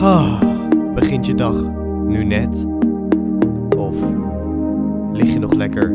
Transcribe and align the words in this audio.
Ah, 0.00 0.40
begint 0.94 1.26
je 1.26 1.34
dag 1.34 1.54
nu 2.06 2.24
net? 2.24 2.66
Of 3.76 3.94
lig 5.12 5.32
je 5.32 5.38
nog 5.38 5.54
lekker 5.54 5.90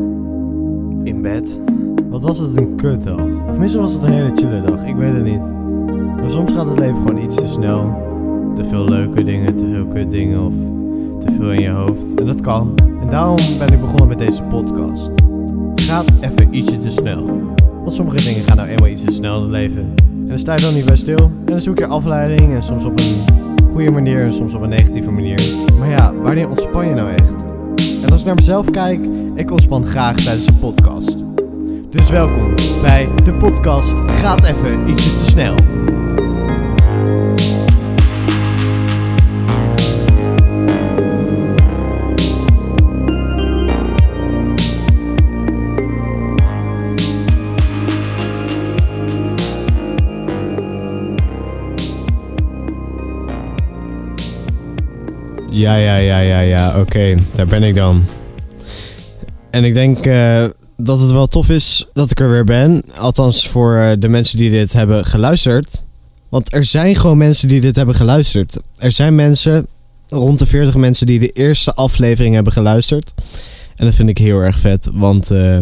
in 1.04 1.22
bed? 1.22 1.60
Wat 2.08 2.22
was 2.22 2.38
het 2.38 2.56
een 2.56 2.76
kutdag? 2.76 3.24
Of 3.48 3.58
misschien 3.58 3.82
was 3.82 3.92
het 3.92 4.02
een 4.02 4.12
hele 4.12 4.30
chille 4.34 4.62
dag, 4.62 4.84
ik 4.84 4.96
weet 4.96 5.14
het 5.14 5.24
niet. 5.24 5.52
Maar 6.20 6.30
soms 6.30 6.52
gaat 6.52 6.66
het 6.66 6.78
leven 6.78 6.96
gewoon 6.96 7.22
iets 7.22 7.34
te 7.34 7.46
snel. 7.46 8.00
Te 8.54 8.64
veel 8.64 8.84
leuke 8.84 9.24
dingen, 9.24 9.56
te 9.56 9.66
veel 9.66 9.86
kutdingen 9.86 10.46
of 10.46 10.54
te 11.20 11.32
veel 11.32 11.52
in 11.52 11.62
je 11.62 11.70
hoofd. 11.70 12.20
En 12.20 12.26
dat 12.26 12.40
kan. 12.40 12.74
En 13.00 13.06
daarom 13.06 13.38
ben 13.58 13.72
ik 13.72 13.80
begonnen 13.80 14.08
met 14.08 14.18
deze 14.18 14.42
podcast. 14.42 15.10
Gaat 15.74 16.12
even 16.20 16.54
ietsje 16.56 16.78
te 16.78 16.90
snel. 16.90 17.24
Want 17.56 17.94
sommige 17.94 18.28
dingen 18.28 18.42
gaan 18.42 18.56
nou 18.56 18.68
eenmaal 18.68 18.88
iets 18.88 19.04
te 19.04 19.12
snel 19.12 19.36
in 19.36 19.42
het 19.42 19.50
leven. 19.50 19.94
En 19.96 20.26
dan 20.26 20.38
sta 20.38 20.52
je 20.52 20.62
dan 20.62 20.74
niet 20.74 20.84
bij 20.84 20.96
stil. 20.96 21.18
En 21.18 21.44
dan 21.44 21.60
zoek 21.60 21.78
je 21.78 21.86
afleiding 21.86 22.54
en 22.54 22.62
soms 22.62 22.84
op 22.84 22.98
een 22.98 23.41
goede 23.72 23.90
manier 23.90 24.20
en 24.20 24.32
soms 24.32 24.54
op 24.54 24.62
een 24.62 24.68
negatieve 24.68 25.12
manier. 25.12 25.40
Maar 25.78 25.88
ja, 25.88 26.14
wanneer 26.14 26.48
ontspan 26.48 26.88
je 26.88 26.94
nou 26.94 27.10
echt? 27.10 27.54
En 28.02 28.10
als 28.10 28.20
ik 28.20 28.26
naar 28.26 28.34
mezelf 28.34 28.70
kijk, 28.70 29.00
ik 29.34 29.50
ontspan 29.50 29.86
graag 29.86 30.16
tijdens 30.16 30.46
een 30.46 30.58
podcast. 30.58 31.16
Dus 31.90 32.10
welkom 32.10 32.54
bij 32.82 33.08
de 33.24 33.32
podcast 33.32 33.94
Gaat 34.06 34.44
even 34.44 34.88
ietsje 34.88 35.18
te 35.18 35.24
snel. 35.24 35.54
Ja, 55.62 55.76
ja, 55.76 55.96
ja, 55.96 56.18
ja, 56.18 56.40
ja. 56.40 56.80
Oké, 56.80 57.14
daar 57.34 57.46
ben 57.46 57.62
ik 57.62 57.74
dan. 57.74 58.04
En 59.50 59.64
ik 59.64 59.74
denk 59.74 60.06
eh, 60.06 60.44
dat 60.76 61.00
het 61.00 61.10
wel 61.10 61.26
tof 61.26 61.48
is 61.48 61.88
dat 61.92 62.10
ik 62.10 62.20
er 62.20 62.30
weer 62.30 62.44
ben. 62.44 62.82
Althans 62.96 63.48
voor 63.48 63.76
eh, 63.76 63.92
de 63.98 64.08
mensen 64.08 64.38
die 64.38 64.50
dit 64.50 64.72
hebben 64.72 65.04
geluisterd. 65.04 65.84
Want 66.28 66.54
er 66.54 66.64
zijn 66.64 66.96
gewoon 66.96 67.18
mensen 67.18 67.48
die 67.48 67.60
dit 67.60 67.76
hebben 67.76 67.94
geluisterd. 67.94 68.58
Er 68.76 68.92
zijn 68.92 69.14
mensen, 69.14 69.66
rond 70.08 70.38
de 70.38 70.46
40 70.46 70.76
mensen, 70.76 71.06
die 71.06 71.18
de 71.18 71.30
eerste 71.30 71.74
aflevering 71.74 72.34
hebben 72.34 72.52
geluisterd. 72.52 73.14
En 73.76 73.84
dat 73.84 73.94
vind 73.94 74.08
ik 74.08 74.18
heel 74.18 74.40
erg 74.40 74.58
vet. 74.58 74.88
Want, 74.92 75.30
eh, 75.30 75.58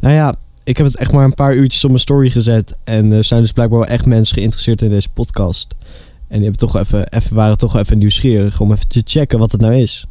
nou 0.00 0.14
ja, 0.14 0.34
ik 0.64 0.76
heb 0.76 0.86
het 0.86 0.96
echt 0.96 1.12
maar 1.12 1.24
een 1.24 1.34
paar 1.34 1.54
uurtjes 1.54 1.84
op 1.84 1.90
mijn 1.90 2.02
story 2.02 2.30
gezet. 2.30 2.76
En 2.84 3.12
er 3.12 3.24
zijn 3.24 3.40
dus 3.40 3.52
blijkbaar 3.52 3.78
wel 3.78 3.88
echt 3.88 4.06
mensen 4.06 4.34
geïnteresseerd 4.34 4.82
in 4.82 4.88
deze 4.88 5.08
podcast. 5.08 5.66
En 6.32 6.38
die 6.38 6.48
hebben 6.48 6.68
toch 6.68 6.76
even, 6.76 7.08
even, 7.08 7.36
waren 7.36 7.58
toch 7.58 7.76
even 7.76 7.98
nieuwsgierig 7.98 8.60
om 8.60 8.72
even 8.72 8.88
te 8.88 9.02
checken 9.04 9.38
wat 9.38 9.52
het 9.52 9.60
nou 9.60 9.74
is. 9.74 10.06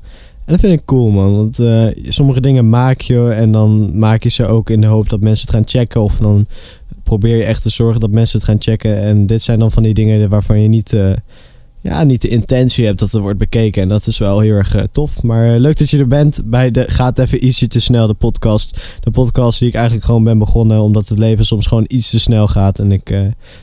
En 0.46 0.54
dat 0.54 0.60
vind 0.60 0.74
ik 0.74 0.86
cool, 0.86 1.12
man. 1.12 1.36
Want 1.36 1.60
eh, 1.60 1.86
sommige 2.08 2.42
dingen 2.42 2.70
maak 2.70 3.02
je 3.02 3.30
en 3.30 3.52
dan 3.52 3.98
maak 4.00 4.24
je 4.24 4.30
ze 4.30 4.46
ook 4.46 4.70
in 4.70 4.82
de 4.82 4.88
hoop 4.88 5.10
dat 5.10 5.22
mensen 5.22 5.48
het 5.48 5.56
gaan 5.56 5.68
checken. 5.68 6.02
Of 6.02 6.18
dan 6.18 6.48
probeer 7.04 7.38
je 7.38 7.44
echt 7.44 7.62
te 7.62 7.70
zorgen 7.70 8.00
dat 8.00 8.12
mensen 8.12 8.40
het 8.40 8.48
gaan 8.48 8.62
checken. 8.62 8.98
En 8.98 9.26
dit 9.26 9.42
zijn 9.42 9.60
dan 9.60 9.72
van 9.72 9.84
die 9.84 9.94
dingen 9.94 10.30
waarvan 10.30 10.62
je 10.62 10.68
niet, 10.68 10.94
eh, 10.94 11.12
ja, 11.82 12.04
niet 12.04 12.22
de 12.22 12.28
intentie 12.28 12.86
hebt 12.86 13.00
dat 13.00 13.14
er 13.14 13.22
wordt 13.22 13.38
bekeken. 13.38 13.82
En 13.82 13.90
dat 13.90 14.08
is 14.08 14.18
wel 14.18 14.40
heel 14.40 14.56
erg 14.56 14.76
eh, 14.76 14.84
tof. 14.92 15.24
Maar 15.24 15.60
leuk 15.60 15.78
dat 15.78 15.90
je 15.90 15.98
er 15.98 16.08
bent 16.08 16.42
bij 16.46 16.72
de 16.72 16.86
Gaat 16.88 17.20
Even 17.20 17.46
Ietsje 17.46 17.68
Te 17.68 17.80
Snel, 17.80 18.08
de 18.08 18.14
podcast. 18.14 18.98
De 19.00 19.12
podcast 19.12 19.60
die 19.60 19.68
ik 19.68 19.74
eigenlijk 19.74 20.06
gewoon 20.06 20.24
ben 20.24 20.38
begonnen 20.38 20.82
omdat 20.82 21.10
het 21.10 21.18
leven 21.18 21.46
soms 21.46 21.68
gewoon 21.68 21.86
iets 21.88 22.10
te 22.10 22.20
snel 22.20 22.48
gaat. 22.48 22.80
En 22.80 22.92
ik 22.92 23.14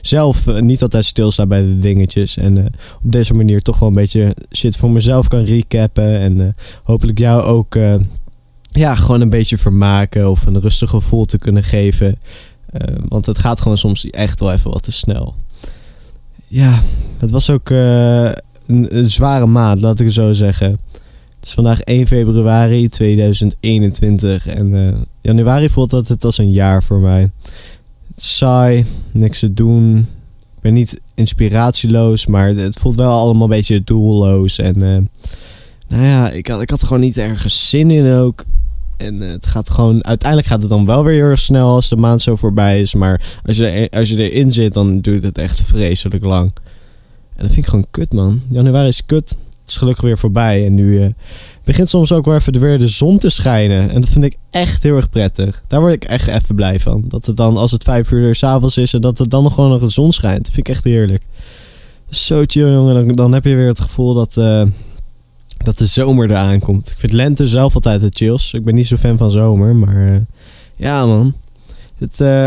zelf 0.00 0.60
niet 0.60 0.82
altijd 0.82 1.04
stilsta 1.04 1.46
bij 1.46 1.62
de 1.62 1.78
dingetjes. 1.78 2.36
En 2.36 2.58
op 3.02 3.12
deze 3.12 3.34
manier 3.34 3.62
toch 3.62 3.78
wel 3.78 3.88
een 3.88 3.94
beetje 3.94 4.34
shit 4.56 4.76
voor 4.76 4.90
mezelf 4.90 5.28
kan 5.28 5.44
recappen. 5.44 6.18
En 6.18 6.56
hopelijk 6.82 7.18
jou 7.18 7.42
ook 7.42 7.78
ja, 8.70 8.94
gewoon 8.94 9.20
een 9.20 9.30
beetje 9.30 9.58
vermaken 9.58 10.30
of 10.30 10.46
een 10.46 10.60
rustig 10.60 10.90
gevoel 10.90 11.24
te 11.24 11.38
kunnen 11.38 11.64
geven. 11.64 12.18
Want 13.08 13.26
het 13.26 13.38
gaat 13.38 13.60
gewoon 13.60 13.78
soms 13.78 14.10
echt 14.10 14.40
wel 14.40 14.52
even 14.52 14.70
wat 14.70 14.82
te 14.82 14.92
snel. 14.92 15.34
Ja, 16.48 16.82
het 17.18 17.30
was 17.30 17.50
ook 17.50 17.70
uh, 17.70 18.30
een, 18.66 19.10
zware 19.10 19.46
maand, 19.46 19.80
laat 19.80 20.00
ik 20.00 20.06
het 20.06 20.14
zo 20.14 20.32
zeggen. 20.32 20.70
Het 21.38 21.48
is 21.48 21.54
vandaag 21.54 21.80
1 21.80 22.06
februari 22.06 22.88
2021 22.88 24.46
en 24.46 24.72
uh, 24.72 24.96
januari 25.20 25.68
voelt 25.68 25.90
dat 25.90 26.08
het 26.08 26.24
als 26.24 26.38
een 26.38 26.50
jaar 26.50 26.82
voor 26.82 27.00
mij. 27.00 27.30
Saai, 28.16 28.84
niks 29.12 29.38
te 29.38 29.54
doen. 29.54 29.98
Ik 30.56 30.60
ben 30.60 30.74
niet 30.74 31.00
inspiratieloos, 31.14 32.26
maar 32.26 32.48
het 32.48 32.78
voelt 32.78 32.96
wel 32.96 33.12
allemaal 33.12 33.42
een 33.42 33.48
beetje 33.48 33.84
doelloos. 33.84 34.58
En 34.58 34.78
nou 35.88 36.04
ja, 36.04 36.30
ik 36.30 36.46
had, 36.46 36.62
ik 36.62 36.70
had 36.70 36.80
er 36.80 36.86
gewoon 36.86 37.02
niet 37.02 37.16
ergens 37.16 37.68
zin 37.68 37.90
in 37.90 38.12
ook. 38.12 38.44
En 38.98 39.22
uh, 39.22 39.30
het 39.30 39.46
gaat 39.46 39.70
gewoon, 39.70 40.04
uiteindelijk 40.04 40.50
gaat 40.50 40.60
het 40.60 40.70
dan 40.70 40.86
wel 40.86 41.04
weer 41.04 41.14
heel 41.14 41.30
erg 41.30 41.38
snel 41.38 41.68
als 41.68 41.88
de 41.88 41.96
maand 41.96 42.22
zo 42.22 42.36
voorbij 42.36 42.80
is. 42.80 42.94
Maar 42.94 43.38
als 43.44 43.56
je, 43.56 43.66
er, 43.66 43.98
als 43.98 44.08
je 44.08 44.30
erin 44.30 44.52
zit, 44.52 44.74
dan 44.74 45.00
duurt 45.00 45.22
het 45.22 45.38
echt 45.38 45.62
vreselijk 45.62 46.24
lang. 46.24 46.52
En 47.36 47.44
dat 47.44 47.52
vind 47.52 47.64
ik 47.64 47.70
gewoon 47.70 47.86
kut, 47.90 48.12
man. 48.12 48.42
Januari 48.48 48.88
is 48.88 49.06
kut. 49.06 49.30
Het 49.30 49.68
is 49.68 49.76
gelukkig 49.76 50.04
weer 50.04 50.18
voorbij. 50.18 50.66
En 50.66 50.74
nu 50.74 51.00
uh, 51.00 51.06
begint 51.64 51.88
soms 51.88 52.12
ook 52.12 52.24
weer 52.24 52.34
even 52.34 52.60
weer 52.60 52.78
de 52.78 52.88
zon 52.88 53.18
te 53.18 53.28
schijnen. 53.28 53.90
En 53.90 54.00
dat 54.00 54.10
vind 54.10 54.24
ik 54.24 54.36
echt 54.50 54.82
heel 54.82 54.96
erg 54.96 55.10
prettig. 55.10 55.62
Daar 55.66 55.80
word 55.80 55.92
ik 55.92 56.04
echt 56.04 56.26
even 56.26 56.54
blij 56.54 56.80
van. 56.80 57.04
Dat 57.08 57.26
het 57.26 57.36
dan, 57.36 57.56
als 57.56 57.70
het 57.70 57.84
vijf 57.84 58.10
uur 58.10 58.34
s'avonds 58.34 58.76
is, 58.76 58.92
en 58.92 59.00
dat 59.00 59.18
het 59.18 59.30
dan 59.30 59.42
nog 59.42 59.54
gewoon 59.54 59.70
nog 59.70 59.80
de 59.80 59.88
zon 59.88 60.12
schijnt. 60.12 60.44
Dat 60.44 60.54
vind 60.54 60.68
ik 60.68 60.74
echt 60.74 60.84
heerlijk. 60.84 61.22
Zo 62.10 62.42
chill, 62.46 62.72
jongen. 62.72 62.94
Dan, 62.94 63.08
dan 63.08 63.32
heb 63.32 63.44
je 63.44 63.54
weer 63.54 63.68
het 63.68 63.80
gevoel 63.80 64.14
dat... 64.14 64.36
Uh, 64.38 64.62
dat 65.64 65.78
de 65.78 65.86
zomer 65.86 66.30
eraan 66.30 66.60
komt. 66.60 66.90
Ik 66.90 66.98
vind 66.98 67.12
lente 67.12 67.48
zelf 67.48 67.74
altijd 67.74 68.02
het 68.02 68.16
chills. 68.16 68.52
Ik 68.52 68.64
ben 68.64 68.74
niet 68.74 68.86
zo 68.86 68.96
fan 68.96 69.18
van 69.18 69.30
zomer, 69.30 69.76
maar 69.76 69.96
uh, 69.96 70.16
ja 70.76 71.06
man. 71.06 71.34
Het, 71.98 72.20
uh, 72.20 72.46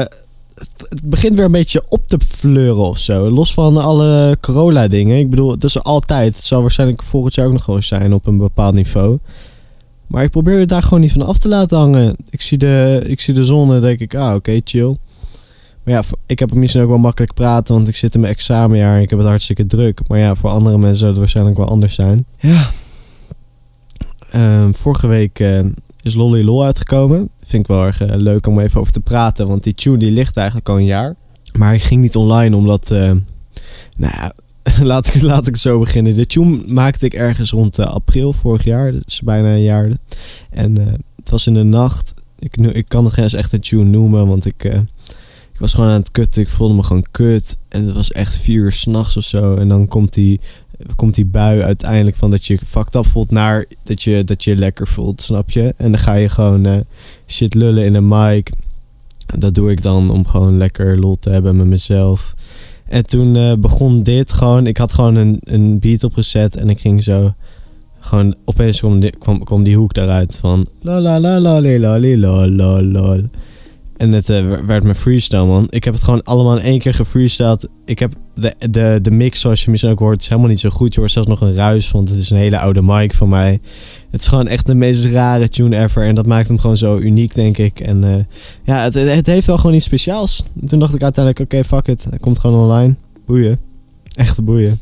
het, 0.56 0.86
het, 0.90 1.02
begint 1.04 1.36
weer 1.36 1.46
een 1.46 1.52
beetje 1.52 1.84
op 1.90 2.08
te 2.08 2.20
fleuren 2.28 2.84
of 2.84 2.98
zo. 2.98 3.30
Los 3.30 3.54
van 3.54 3.78
alle 3.78 4.38
corona 4.42 4.88
dingen. 4.88 5.18
Ik 5.18 5.30
bedoel, 5.30 5.52
het 5.52 5.64
is 5.64 5.84
altijd. 5.84 6.36
Het 6.36 6.44
zal 6.44 6.62
waarschijnlijk 6.62 7.04
volgend 7.04 7.36
jaar 7.36 7.46
ook 7.46 7.54
nog 7.54 7.64
gewoon 7.64 7.84
zijn 7.84 8.14
op 8.14 8.28
een 8.28 8.38
bepaald 8.38 8.74
niveau. 8.74 9.18
Maar 10.08 10.24
ik 10.24 10.32
probeer 10.32 10.60
het 10.60 10.70
daar 10.70 10.84
gewoon 10.84 11.00
niet 11.00 11.12
van 11.12 11.26
af 11.26 11.38
te 11.38 11.48
laten 11.48 11.78
hangen. 11.78 12.16
Ik 12.30 12.42
zie 12.42 12.58
de, 12.58 13.02
ik 13.06 13.20
zie 13.20 13.34
de 13.34 13.46
zon 13.46 13.74
en 13.74 13.82
denk 13.82 14.00
ik, 14.00 14.16
ah 14.16 14.36
oké, 14.36 14.60
chill. 14.64 14.98
Maar 15.84 15.94
ja, 15.94 16.04
ik 16.26 16.40
heb 16.40 16.54
misschien 16.54 16.82
ook 16.82 16.90
wel 16.90 16.98
makkelijk 16.98 17.34
praten, 17.34 17.76
want 17.76 17.88
ik 17.88 17.96
zit 17.96 18.14
in 18.14 18.20
mijn 18.20 18.34
examenjaar. 18.34 19.02
Ik 19.02 19.10
heb 19.10 19.20
het 19.20 19.28
hartstikke 19.28 19.66
druk. 19.66 20.00
Maar 20.08 20.20
ja, 20.20 20.36
voor 20.36 20.50
andere 20.50 20.78
mensen 20.78 20.98
zou 20.98 21.10
het 21.10 21.20
waarschijnlijk 21.20 21.58
wel 21.58 21.68
anders 21.68 21.96
zijn. 21.96 22.26
Ja, 22.40 22.72
Uh, 24.36 24.68
vorige 24.72 25.08
week 25.08 25.40
uh, 25.40 25.60
is 26.02 26.16
Lolly 26.16 26.44
Lol 26.44 26.64
uitgekomen. 26.64 27.30
Vind 27.44 27.64
ik 27.64 27.68
wel 27.68 27.86
erg 27.86 28.02
uh, 28.02 28.10
leuk 28.16 28.48
om 28.48 28.60
even 28.60 28.80
over 28.80 28.92
te 28.92 29.00
praten. 29.00 29.48
Want 29.48 29.64
die 29.64 29.74
tune 29.74 29.98
die 29.98 30.12
ligt 30.12 30.38
eigenlijk 30.38 30.70
al 30.70 30.78
een 30.78 30.86
jaar. 30.86 31.16
Maar 31.54 31.74
ik 31.74 31.84
ging 31.84 32.02
niet 32.02 32.16
online 32.16 32.56
omdat... 32.56 32.92
eh, 32.92 33.12
nou 33.98 34.14
ja, 34.14 34.34
laat 34.92 35.16
ik, 35.16 35.22
laat 35.22 35.48
ik 35.48 35.56
zo 35.56 35.80
beginnen. 35.80 36.16
De 36.16 36.26
tune 36.26 36.64
maakte 36.66 37.06
ik 37.06 37.14
ergens 37.14 37.52
rond 37.52 37.80
april 37.80 38.34
vorig 38.34 38.64
jaar. 38.64 38.92
Dat 38.92 39.08
is 39.08 39.22
bijna 39.22 39.54
een 39.54 39.64
jaar. 39.64 39.92
En 40.50 40.76
het 41.16 41.30
was 41.30 41.48
in 41.48 41.54
de 41.54 41.64
nacht. 41.64 42.14
Ik, 42.40 42.56
ik 42.58 42.86
kan 42.88 43.04
het 43.06 43.14
geen 43.14 43.24
eens 43.24 43.34
echt 43.34 43.54
een 43.54 43.60
tune 43.60 43.84
noemen. 43.84 44.28
Want 44.28 44.46
ik, 44.46 44.64
ik 45.54 45.60
was 45.60 45.74
gewoon 45.74 45.90
aan 45.90 46.00
het 46.00 46.12
kutten. 46.12 46.42
Ik 46.42 46.50
voelde 46.50 46.74
me 46.74 46.84
gewoon 46.84 47.06
kut. 47.12 47.58
En 47.70 47.86
het 47.86 47.96
was 47.96 48.12
echt 48.12 48.38
vier 48.38 48.62
uur 48.64 48.72
s'nachts 48.72 49.18
of 49.18 49.24
zo. 49.24 49.56
En 49.56 49.68
dan 49.68 49.88
komt 49.88 50.14
die 50.14 50.40
komt 50.96 51.16
die 51.16 51.26
bui 51.26 51.62
uiteindelijk 51.62 52.18
van 52.18 52.32
dat 52.32 52.46
je 52.46 52.58
fucked 52.66 52.96
up 52.96 53.06
voelt 53.06 53.32
naar 53.32 53.66
dat 53.84 54.04
je, 54.04 54.24
dat 54.24 54.44
je 54.44 54.56
lekker 54.56 54.88
voelt, 54.88 55.22
snap 55.22 55.52
je? 55.52 55.74
En 55.78 55.92
dan 55.92 56.00
ga 56.00 56.14
je 56.14 56.30
gewoon 56.30 56.68
uh, 56.68 56.76
shit 57.28 57.54
lullen 57.54 57.86
in 57.86 57.94
een 57.94 58.08
mic. 58.08 58.52
Dat 59.38 59.56
doe 59.56 59.72
ik 59.72 59.82
dan 59.82 60.12
om 60.12 60.28
gewoon 60.28 60.58
lekker 60.58 61.00
lol 61.00 61.18
te 61.20 61.30
hebben 61.30 61.56
met 61.56 61.66
mezelf. 61.66 62.34
En 62.86 63.06
toen 63.06 63.36
uh, 63.36 63.54
begon 63.54 64.04
dit 64.04 64.34
gewoon. 64.34 64.68
Ik 64.68 64.78
had 64.78 64.94
gewoon 64.94 65.16
een, 65.16 65.40
een 65.44 65.80
beat 65.80 66.04
opgezet 66.04 66.56
en 66.56 66.70
ik 66.70 66.80
ging 66.80 67.04
zo. 67.04 67.34
Gewoon 68.00 68.36
opeens 68.46 68.84
kwam 69.44 69.64
die, 69.64 69.76
hoek 69.76 69.94
daaruit 69.94 70.36
van. 70.36 70.68
La. 70.82 71.00
En 74.02 74.12
het 74.12 74.30
uh, 74.30 74.60
werd 74.66 74.84
mijn 74.84 74.96
freestyle, 74.96 75.46
man. 75.46 75.68
Ik 75.70 75.84
heb 75.84 75.94
het 75.94 76.04
gewoon 76.04 76.24
allemaal 76.24 76.58
in 76.58 76.64
één 76.64 76.80
keer 76.80 76.94
gefreestyled. 76.94 77.68
Ik 77.86 78.00
heb 78.00 78.14
de, 78.36 78.56
de, 78.70 79.00
de 79.02 79.12
mix, 79.12 79.40
zoals 79.40 79.64
je 79.64 79.72
misschien 79.72 79.92
ook 79.92 80.00
hoort, 80.00 80.22
is 80.22 80.28
helemaal 80.28 80.50
niet 80.50 80.60
zo 80.60 80.70
goed. 80.70 80.94
Je 80.94 81.00
hoort 81.00 81.12
zelfs 81.12 81.28
nog 81.28 81.42
een 81.42 81.54
ruis, 81.54 81.92
want 81.92 82.10
het 82.10 82.18
is 82.18 82.30
een 82.30 82.38
hele 82.38 82.60
oude 82.60 82.82
mic 82.82 83.14
van 83.14 83.30
mij. 83.30 83.60
Het 84.10 84.22
is 84.22 84.28
gewoon 84.28 84.48
echt 84.48 84.66
de 84.66 84.76
meest 84.76 85.06
rare 85.06 85.50
tune 85.50 85.78
ever. 85.78 86.06
En 86.06 86.16
dat 86.16 86.26
maakt 86.26 86.48
hem 86.48 86.60
gewoon 86.60 86.78
zo 86.78 86.98
uniek, 86.98 87.36
denk 87.36 87.58
ik. 87.58 87.80
En 87.80 88.04
uh, 88.04 88.16
ja, 88.64 88.84
het, 88.84 88.94
het 88.94 89.28
heeft 89.28 89.48
wel 89.48 89.58
gewoon 89.58 89.76
iets 89.76 89.86
speciaals. 89.86 90.44
En 90.62 90.68
toen 90.68 90.80
dacht 90.80 90.96
ik 90.96 91.04
uiteindelijk, 91.04 91.54
oké, 91.54 91.64
fuck 91.64 91.88
it. 91.88 92.06
Hij 92.10 92.20
komt 92.20 92.40
gewoon 92.40 92.62
online. 92.62 92.96
Boeien. 93.26 93.60
Echte 94.14 94.42
boeien. 94.42 94.80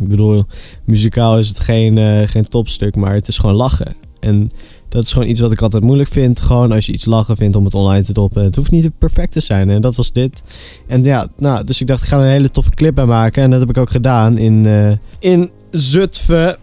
Ik 0.00 0.08
bedoel, 0.08 0.44
muzikaal 0.84 1.38
is 1.38 1.48
het 1.48 1.60
geen, 1.60 1.96
uh, 1.96 2.20
geen 2.24 2.48
topstuk, 2.48 2.96
maar 2.96 3.14
het 3.14 3.28
is 3.28 3.38
gewoon 3.38 3.54
lachen. 3.54 3.96
En 4.20 4.50
dat 4.88 5.04
is 5.04 5.12
gewoon 5.12 5.28
iets 5.28 5.40
wat 5.40 5.52
ik 5.52 5.62
altijd 5.62 5.82
moeilijk 5.82 6.10
vind. 6.10 6.40
Gewoon 6.40 6.72
als 6.72 6.86
je 6.86 6.92
iets 6.92 7.04
lachen 7.04 7.36
vindt 7.36 7.56
om 7.56 7.64
het 7.64 7.74
online 7.74 8.04
te 8.04 8.12
droppen. 8.12 8.42
Het 8.44 8.56
hoeft 8.56 8.70
niet 8.70 8.90
perfect 8.98 9.32
te 9.32 9.40
zijn. 9.40 9.70
En 9.70 9.80
dat 9.80 9.96
was 9.96 10.12
dit. 10.12 10.42
En 10.86 11.02
ja, 11.02 11.26
nou, 11.36 11.64
dus 11.64 11.80
ik 11.80 11.86
dacht, 11.86 12.02
ik 12.02 12.08
ga 12.08 12.18
een 12.18 12.24
hele 12.24 12.50
toffe 12.50 12.70
clip 12.70 12.94
bij 12.94 13.04
maken. 13.04 13.42
En 13.42 13.50
dat 13.50 13.60
heb 13.60 13.68
ik 13.68 13.76
ook 13.76 13.90
gedaan 13.90 14.38
in, 14.38 14.64
uh, 14.64 14.90
in 15.18 15.50
Zutphen. 15.70 16.56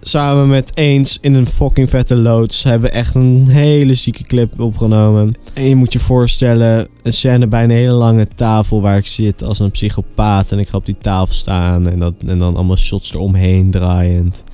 Samen 0.00 0.48
met 0.48 0.76
Eens 0.76 1.18
in 1.20 1.34
een 1.34 1.46
fucking 1.46 1.90
vette 1.90 2.16
loods. 2.16 2.62
Hebben 2.62 2.90
we 2.90 2.96
echt 2.96 3.14
een 3.14 3.48
hele 3.48 3.94
zieke 3.94 4.22
clip 4.22 4.60
opgenomen. 4.60 5.34
En 5.54 5.68
je 5.68 5.76
moet 5.76 5.92
je 5.92 5.98
voorstellen, 5.98 6.88
een 7.02 7.12
scène 7.12 7.46
bij 7.46 7.64
een 7.64 7.70
hele 7.70 7.92
lange 7.92 8.28
tafel 8.34 8.80
waar 8.80 8.96
ik 8.96 9.06
zit 9.06 9.42
als 9.42 9.58
een 9.58 9.70
psychopaat. 9.70 10.52
En 10.52 10.58
ik 10.58 10.68
ga 10.68 10.76
op 10.76 10.86
die 10.86 10.98
tafel 11.00 11.34
staan 11.34 11.88
en, 11.88 11.98
dat, 11.98 12.14
en 12.26 12.38
dan 12.38 12.56
allemaal 12.56 12.76
shots 12.76 13.12
eromheen 13.14 13.70
draaiend. 13.70 14.44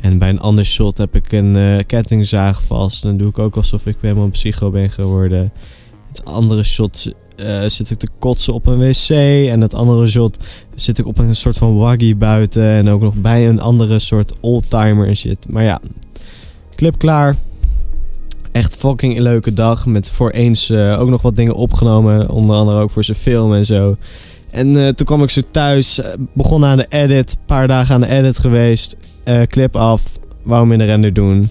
En 0.00 0.18
bij 0.18 0.28
een 0.28 0.40
ander 0.40 0.64
shot 0.64 0.98
heb 0.98 1.14
ik 1.14 1.32
een 1.32 1.56
eh, 1.56 1.84
kettingzaag 1.86 2.62
vast. 2.62 3.02
Dan 3.02 3.16
doe 3.16 3.28
ik 3.28 3.38
ook 3.38 3.56
alsof 3.56 3.86
ik 3.86 3.96
helemaal 4.00 4.24
een 4.24 4.30
psycho 4.30 4.70
ben 4.70 4.90
geworden. 4.90 5.52
Het 6.08 6.24
andere 6.24 6.64
shot 6.64 7.12
eh, 7.36 7.64
zit 7.66 7.90
ik 7.90 7.98
te 7.98 8.08
kotsen 8.18 8.54
op 8.54 8.66
een 8.66 8.78
wc. 8.78 9.08
En 9.50 9.60
het 9.60 9.74
andere 9.74 10.06
shot 10.06 10.36
zit 10.74 10.98
ik 10.98 11.06
op 11.06 11.18
een 11.18 11.34
soort 11.34 11.58
van 11.58 11.76
waggy 11.76 12.16
buiten. 12.16 12.62
En 12.62 12.88
ook 12.88 13.00
nog 13.00 13.14
bij 13.14 13.48
een 13.48 13.60
andere 13.60 13.98
soort 13.98 14.32
oldtimer 14.40 15.06
en 15.06 15.16
shit. 15.16 15.46
Maar 15.48 15.62
ja, 15.62 15.80
clip 16.74 16.98
klaar. 16.98 17.36
Echt 18.52 18.76
fucking 18.76 19.18
leuke 19.18 19.54
dag. 19.54 19.86
Met 19.86 20.10
voor 20.10 20.30
eens 20.30 20.70
eh, 20.70 21.00
ook 21.00 21.08
nog 21.08 21.22
wat 21.22 21.36
dingen 21.36 21.54
opgenomen. 21.54 22.30
Onder 22.30 22.56
andere 22.56 22.80
ook 22.80 22.90
voor 22.90 23.04
zijn 23.04 23.16
film 23.16 23.54
en 23.54 23.66
zo. 23.66 23.96
En 24.50 24.76
eh, 24.76 24.88
toen 24.88 25.06
kwam 25.06 25.22
ik 25.22 25.30
zo 25.30 25.40
thuis. 25.50 26.00
eh, 26.00 26.12
begon 26.32 26.64
aan 26.64 26.76
de 26.76 26.86
edit. 26.88 27.32
Een 27.32 27.44
paar 27.46 27.66
dagen 27.66 27.94
aan 27.94 28.00
de 28.00 28.08
edit 28.08 28.38
geweest. 28.38 28.96
eh, 29.24 29.42
clip 29.42 29.76
af. 29.76 30.18
Wou 30.42 30.60
hem 30.62 30.72
in 30.72 30.78
de 30.78 30.84
render 30.84 31.12
doen. 31.12 31.48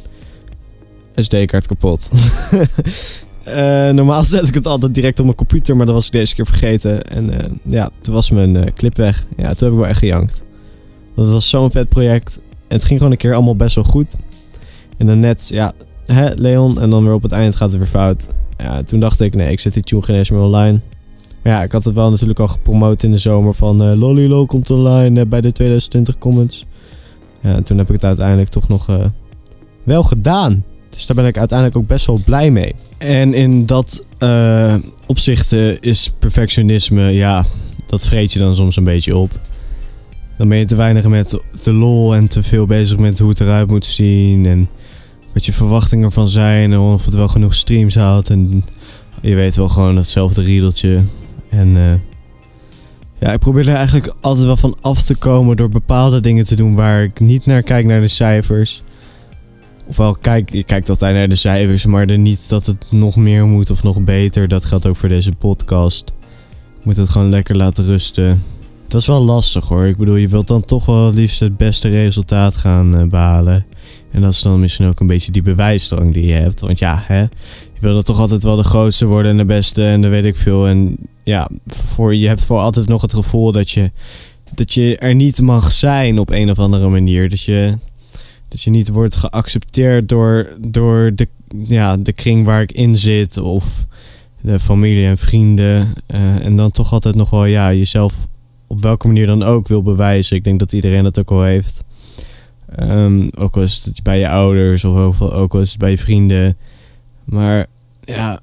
SD-kaart 1.16 1.68
kapot. 1.68 2.10
Normaal 3.94 4.24
zet 4.34 4.48
ik 4.48 4.54
het 4.54 4.68
altijd 4.68 4.94
direct 4.94 5.20
op 5.20 5.26
mijn 5.26 5.38
computer, 5.38 5.76
maar 5.76 5.86
dat 5.86 5.96
was 5.96 6.06
ik 6.06 6.12
deze 6.12 6.36
keer 6.36 6.46
vergeten. 6.46 7.04
En 7.04 7.32
ja, 7.64 7.90
toen 8.02 8.14
was 8.14 8.32
mijn 8.32 8.74
clip 8.74 8.98
weg. 8.98 9.26
Ja, 9.38 9.54
toen 9.54 9.68
heb 9.68 9.72
ik 9.72 9.78
wel 9.84 9.88
echt 9.88 10.00
gejankt. 10.00 10.44
Het 11.16 11.30
was 11.30 11.50
zo'n 11.50 11.72
vet 11.72 11.90
project. 11.90 12.40
En 12.68 12.76
het 12.76 12.84
ging 12.84 12.98
gewoon 12.98 13.12
een 13.12 13.18
keer 13.20 13.34
allemaal 13.34 13.56
best 13.56 13.76
wel 13.76 13.84
goed. 13.84 14.16
En 14.98 15.06
dan 15.06 15.20
net, 15.20 15.48
ja, 15.48 15.74
hè, 16.06 16.30
Leon. 16.36 16.82
En 16.82 16.90
dan 16.90 17.04
weer 17.04 17.14
op 17.14 17.22
het 17.24 17.32
eind 17.32 17.56
gaat 17.56 17.70
het 17.70 17.78
weer 17.78 17.88
fout. 17.88 18.28
Ja, 18.58 18.84
toen 18.84 19.00
dacht 19.00 19.22
ik, 19.22 19.36
nee, 19.36 19.52
ik 19.52 19.60
zet 19.60 19.74
die 19.74 19.84
tune 19.84 20.02
geen 20.02 20.26
meer 20.30 20.42
online. 20.42 20.80
Ja, 21.48 21.64
ik 21.64 21.72
had 21.72 21.84
het 21.84 21.94
wel 21.94 22.10
natuurlijk 22.10 22.40
al 22.40 22.48
gepromoot 22.48 23.04
in 23.04 23.12
de 23.12 23.18
zomer 23.18 23.54
van... 23.54 23.84
eh 23.84 24.00
Lolilo 24.00 24.46
komt 24.46 24.72
online 24.72 25.20
eh, 25.20 25.28
bij 25.28 25.42
de 25.42 25.52
2020 25.52 26.18
comments. 26.18 26.66
Ja, 27.42 27.56
en 27.56 27.64
toen 27.64 27.78
heb 27.78 27.88
ik 27.88 27.94
het 27.94 28.04
uiteindelijk 28.04 28.50
toch 28.50 28.68
nog 28.68 28.90
eh, 28.90 29.06
wel 29.84 30.04
gedaan. 30.04 30.64
Dus 30.90 31.06
daar 31.06 31.16
ben 31.16 31.26
ik 31.26 31.38
uiteindelijk 31.38 31.78
ook 31.78 31.88
best 31.88 32.06
wel 32.06 32.22
blij 32.26 32.52
mee. 32.52 32.76
En 32.98 33.34
in 33.34 33.66
dat 33.66 34.06
eh, 34.18 34.76
opzicht 35.06 35.52
is 35.80 36.14
perfectionisme, 36.20 37.02
ja, 37.02 37.46
dat 37.86 38.08
vreet 38.08 38.34
je 38.34 38.40
dan 38.40 38.56
soms 38.56 38.76
een 38.76 38.84
beetje 38.84 39.18
op. 39.18 39.40
Dan 40.38 40.50
ben 40.50 40.58
je 40.58 40.66
te 40.66 40.76
weinig 40.76 41.06
met 41.06 41.40
de 41.64 41.74
lol 41.74 42.16
en 42.16 42.28
te 42.28 42.44
veel 42.44 42.66
bezig 42.66 42.98
met 42.98 43.20
hoe 43.20 43.30
het 43.30 43.40
eruit 43.40 43.68
moet 43.68 43.86
zien. 43.86 44.46
En 44.46 44.70
wat 45.34 45.46
je 45.46 45.54
verwachtingen 45.54 46.06
ervan 46.06 46.28
zijn. 46.28 46.80
Of 46.80 47.06
het 47.06 47.16
wel 47.16 47.28
genoeg 47.28 47.56
streams 47.56 47.96
haalt. 47.96 48.30
En 48.30 48.64
je 49.22 49.36
weet 49.36 49.56
wel 49.56 49.70
gewoon 49.70 49.96
hetzelfde 49.96 50.42
riedeltje. 50.42 51.04
En 51.50 51.78
eh, 51.78 51.94
ja, 53.20 53.34
ik 53.34 53.40
probeer 53.40 53.70
er 53.70 53.76
eigenlijk 53.76 54.14
altijd 54.22 54.46
wel 54.46 54.58
van 54.58 54.78
af 54.82 55.04
te 55.04 55.16
komen 55.16 55.58
door 55.58 55.70
bepaalde 55.70 56.20
dingen 56.20 56.46
te 56.46 56.56
doen 56.56 56.76
waar 56.76 57.04
ik 57.04 57.20
niet 57.20 57.46
naar 57.46 57.62
kijk 57.62 57.86
naar 57.86 58.02
de 58.02 58.08
cijfers. 58.08 58.84
Ofwel, 59.88 60.16
kijk, 60.22 60.52
je 60.52 60.64
kijkt 60.64 60.90
altijd 60.90 61.14
naar 61.14 61.30
de 61.30 61.36
cijfers, 61.36 61.86
maar 61.86 62.06
er 62.06 62.18
niet 62.18 62.50
dat 62.50 62.66
het 62.66 62.92
nog 62.92 63.16
meer 63.16 63.46
moet 63.46 63.70
of 63.70 63.84
nog 63.84 64.02
beter. 64.02 64.48
Dat 64.48 64.66
geldt 64.66 64.86
ook 64.86 64.96
voor 64.96 65.10
deze 65.10 65.32
podcast. 65.32 66.14
Ik 66.80 66.86
moet 66.86 66.96
het 66.96 67.10
gewoon 67.10 67.30
lekker 67.30 67.56
laten 67.56 67.86
rusten. 67.86 68.44
Dat 68.88 69.02
is 69.02 69.08
wel 69.08 69.24
lastig 69.24 69.68
hoor. 69.68 69.86
Ik 69.86 69.98
bedoel, 69.98 70.16
je 70.16 70.28
wilt 70.28 70.48
dan 70.48 70.66
toch 70.66 70.86
wel 70.86 71.06
het 71.06 71.16
liefst 71.16 71.40
het 71.40 71.58
beste 71.58 71.90
resultaat 71.90 72.56
gaan 72.56 72.98
eh, 72.98 73.08
behalen. 73.08 73.66
En 74.18 74.24
dat 74.24 74.32
is 74.32 74.42
dan 74.42 74.60
misschien 74.60 74.88
ook 74.88 75.00
een 75.00 75.08
beetje 75.08 75.32
die 75.32 75.42
bewijsdrang 75.42 76.14
die 76.14 76.26
je 76.26 76.34
hebt. 76.34 76.60
Want 76.60 76.80
ja, 76.80 77.04
hè, 77.08 77.20
je 77.20 77.80
wil 77.80 78.04
toch 78.04 78.20
altijd 78.20 78.44
wel 78.44 78.56
de 78.56 78.64
grootste 78.64 79.06
worden 79.06 79.32
en 79.32 79.38
de 79.38 79.46
beste 79.46 79.84
en 79.84 80.02
dat 80.02 80.12
weet 80.12 80.26
ik 80.26 80.36
veel. 80.36 80.68
En 80.68 80.98
ja, 81.24 81.50
voor, 81.68 82.16
je 82.16 82.28
hebt 82.28 82.44
voor 82.44 82.60
altijd 82.60 82.88
nog 82.88 83.02
het 83.02 83.14
gevoel 83.14 83.52
dat 83.52 83.72
je, 83.72 83.92
dat 84.54 84.74
je 84.74 84.98
er 84.98 85.16
niet 85.16 85.42
mag 85.42 85.72
zijn 85.72 86.20
op 86.20 86.30
een 86.30 86.50
of 86.50 86.60
andere 86.60 86.90
manier. 86.90 87.30
Dat 87.30 87.42
je, 87.42 87.78
dat 88.48 88.62
je 88.62 88.70
niet 88.70 88.90
wordt 88.90 89.16
geaccepteerd 89.16 90.10
door, 90.10 90.58
door 90.60 91.12
de, 91.16 91.28
ja, 91.58 91.98
de 91.98 92.14
kring 92.14 92.46
waar 92.46 92.62
ik 92.62 92.72
in 92.72 92.98
zit. 92.98 93.38
Of 93.38 93.86
de 94.42 94.60
familie 94.60 95.06
en 95.06 95.18
vrienden. 95.18 95.94
Eh, 96.06 96.46
en 96.46 96.56
dan 96.56 96.72
toch 96.72 96.94
altijd 96.94 97.16
nog 97.16 97.30
wel 97.30 97.46
ja, 97.46 97.74
jezelf 97.74 98.28
op 98.68 98.82
welke 98.82 99.08
manier 99.08 99.28
dan 99.28 99.44
ook 99.44 99.68
wil 99.68 99.82
bewijzen. 99.82 100.38
Ik 100.38 100.44
denk 100.44 100.60
dat 100.60 100.74
iedereen 100.74 101.04
dat 101.04 101.20
ook 101.20 101.30
wel 101.30 101.44
heeft. 101.44 101.86
Ehm, 102.76 103.28
ook 103.38 103.56
al 103.56 103.62
is 103.62 103.92
bij 104.04 104.20
je 104.20 104.30
ouders 104.30 104.86
of 104.86 105.22
ook 105.22 105.54
al- 105.54 105.66
bij 105.78 105.90
je 105.90 105.98
vrienden. 105.98 106.58
Maar 107.24 107.66
ja, 108.04 108.40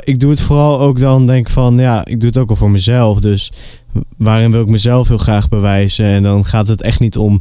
ik 0.00 0.20
doe 0.20 0.30
het 0.30 0.40
vooral 0.40 0.80
ook 0.80 0.98
dan 0.98 1.26
denk 1.26 1.50
van 1.50 1.76
ja, 1.78 2.04
ik 2.04 2.20
doe 2.20 2.28
het 2.28 2.38
ook 2.38 2.50
al 2.50 2.56
voor 2.56 2.70
mezelf. 2.70 3.20
Dus 3.20 3.52
waarin 4.16 4.50
wil 4.50 4.60
ik 4.60 4.68
mezelf 4.68 5.08
heel 5.08 5.18
graag 5.18 5.48
bewijzen. 5.48 6.06
En 6.06 6.22
dan 6.22 6.44
gaat 6.44 6.68
het 6.68 6.82
echt 6.82 7.00
niet 7.00 7.16
om 7.16 7.40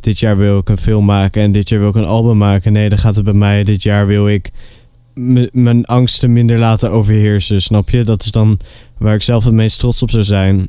dit 0.00 0.18
jaar 0.18 0.36
wil 0.36 0.58
ik 0.58 0.68
een 0.68 0.78
film 0.78 1.04
maken 1.04 1.42
en 1.42 1.52
dit 1.52 1.68
jaar 1.68 1.80
wil 1.80 1.88
ik 1.88 1.94
een 1.94 2.04
album 2.04 2.36
maken. 2.38 2.72
Nee, 2.72 2.88
dan 2.88 2.98
gaat 2.98 3.14
het 3.14 3.24
bij 3.24 3.32
mij 3.32 3.64
dit 3.64 3.82
jaar 3.82 4.06
wil 4.06 4.28
ik 4.28 4.50
mijn 5.52 5.84
angsten 5.84 6.32
minder 6.32 6.58
laten 6.58 6.90
overheersen. 6.90 7.62
Snap 7.62 7.90
je? 7.90 8.04
Dat 8.04 8.22
is 8.22 8.30
dan 8.30 8.58
waar 8.98 9.14
ik 9.14 9.22
zelf 9.22 9.44
het 9.44 9.52
meest 9.54 9.78
trots 9.78 10.02
op 10.02 10.10
zou 10.10 10.24
zijn. 10.24 10.68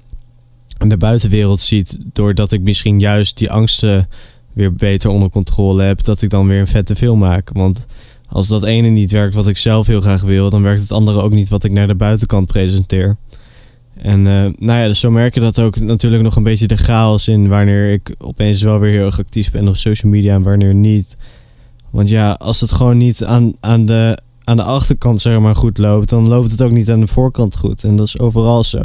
En 0.78 0.90
de 0.90 0.98
buitenwereld 0.98 1.60
ziet, 1.60 1.98
doordat 2.14 2.52
ik 2.52 2.62
misschien 2.62 3.00
juist 3.00 3.38
die 3.38 3.52
angsten 3.52 4.08
weer 4.56 4.74
beter 4.74 5.10
onder 5.10 5.30
controle 5.30 5.84
heb, 5.84 6.04
dat 6.04 6.22
ik 6.22 6.30
dan 6.30 6.48
weer 6.48 6.60
een 6.60 6.68
vette 6.68 6.96
film 6.96 7.20
maak. 7.20 7.50
Want 7.54 7.86
als 8.30 8.48
dat 8.48 8.64
ene 8.64 8.88
niet 8.88 9.12
werkt 9.12 9.36
wat 9.36 9.48
ik 9.48 9.58
zelf 9.58 9.88
heel 9.88 10.02
graag 10.02 10.22
wil, 10.22 10.50
dan 10.50 10.62
werkt 10.62 10.82
het 10.82 10.92
andere 10.92 11.22
ook 11.22 11.34
niet 11.34 11.50
wat 11.50 11.64
ik 11.64 11.72
naar 11.72 11.88
de 11.88 11.96
buitenkant 11.96 12.48
presenteer. 12.48 13.18
En 13.96 14.28
eh, 14.28 14.44
nou 14.58 14.80
ja, 14.80 14.88
dus 14.88 15.00
zo 15.00 15.12
merk 15.12 15.34
je 15.34 15.40
dat 15.40 15.60
ook 15.60 15.80
natuurlijk 15.80 16.24
nog 16.24 16.36
een 16.36 16.44
beetje 16.44 16.68
de 16.68 16.78
chaos 16.78 17.28
in 17.28 17.48
wanneer 17.48 17.92
ik 17.92 18.16
opeens 18.18 18.62
wel 18.62 18.80
weer 18.80 18.92
heel 18.92 19.06
erg 19.06 19.20
actief 19.20 19.52
ben 19.52 19.68
op 19.68 19.78
social 19.78 20.12
media 20.12 20.34
en 20.34 20.44
wanneer 20.44 20.74
niet. 20.74 21.16
Want 21.90 22.10
ja, 22.10 22.32
als 22.32 22.62
het 22.62 22.72
gewoon 22.72 22.98
niet 22.98 23.24
aan, 23.24 23.54
aan, 23.60 23.86
de, 23.86 24.18
aan 24.44 24.58
de 24.58 24.64
achterkant 24.64 25.22
zeg 25.22 25.40
maar 25.40 25.56
goed 25.56 25.78
loopt, 25.78 26.10
dan 26.10 26.28
loopt 26.28 26.52
het 26.52 26.62
ook 26.62 26.72
niet 26.72 26.92
aan 26.92 27.00
de 27.00 27.08
voorkant 27.08 27.56
goed. 27.56 27.84
En 27.84 27.96
dat 27.96 28.08
is 28.08 28.20
overal 28.20 28.64
zo. 28.64 28.82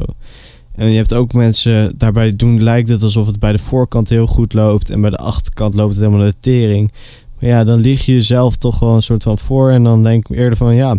En 0.81 0.91
je 0.91 0.97
hebt 0.97 1.15
ook 1.15 1.33
mensen, 1.33 1.93
daarbij 1.99 2.37
doen 2.37 2.63
lijkt 2.63 2.89
het 2.89 3.03
alsof 3.03 3.27
het 3.27 3.39
bij 3.39 3.53
de 3.53 3.59
voorkant 3.59 4.09
heel 4.09 4.27
goed 4.27 4.53
loopt 4.53 4.91
en 4.91 5.01
bij 5.01 5.11
de 5.11 5.17
achterkant 5.17 5.75
loopt 5.75 5.95
het 5.95 6.05
helemaal 6.05 6.27
de 6.27 6.35
tering. 6.41 6.93
Maar 7.39 7.51
ja, 7.51 7.65
dan 7.65 7.79
lieg 7.81 8.05
je 8.05 8.13
jezelf 8.13 8.57
toch 8.57 8.79
wel 8.79 8.95
een 8.95 9.03
soort 9.03 9.23
van 9.23 9.39
voor 9.39 9.71
en 9.71 9.85
dan 9.85 10.03
denk 10.03 10.29
ik 10.29 10.37
eerder 10.37 10.57
van 10.57 10.75
ja, 10.75 10.97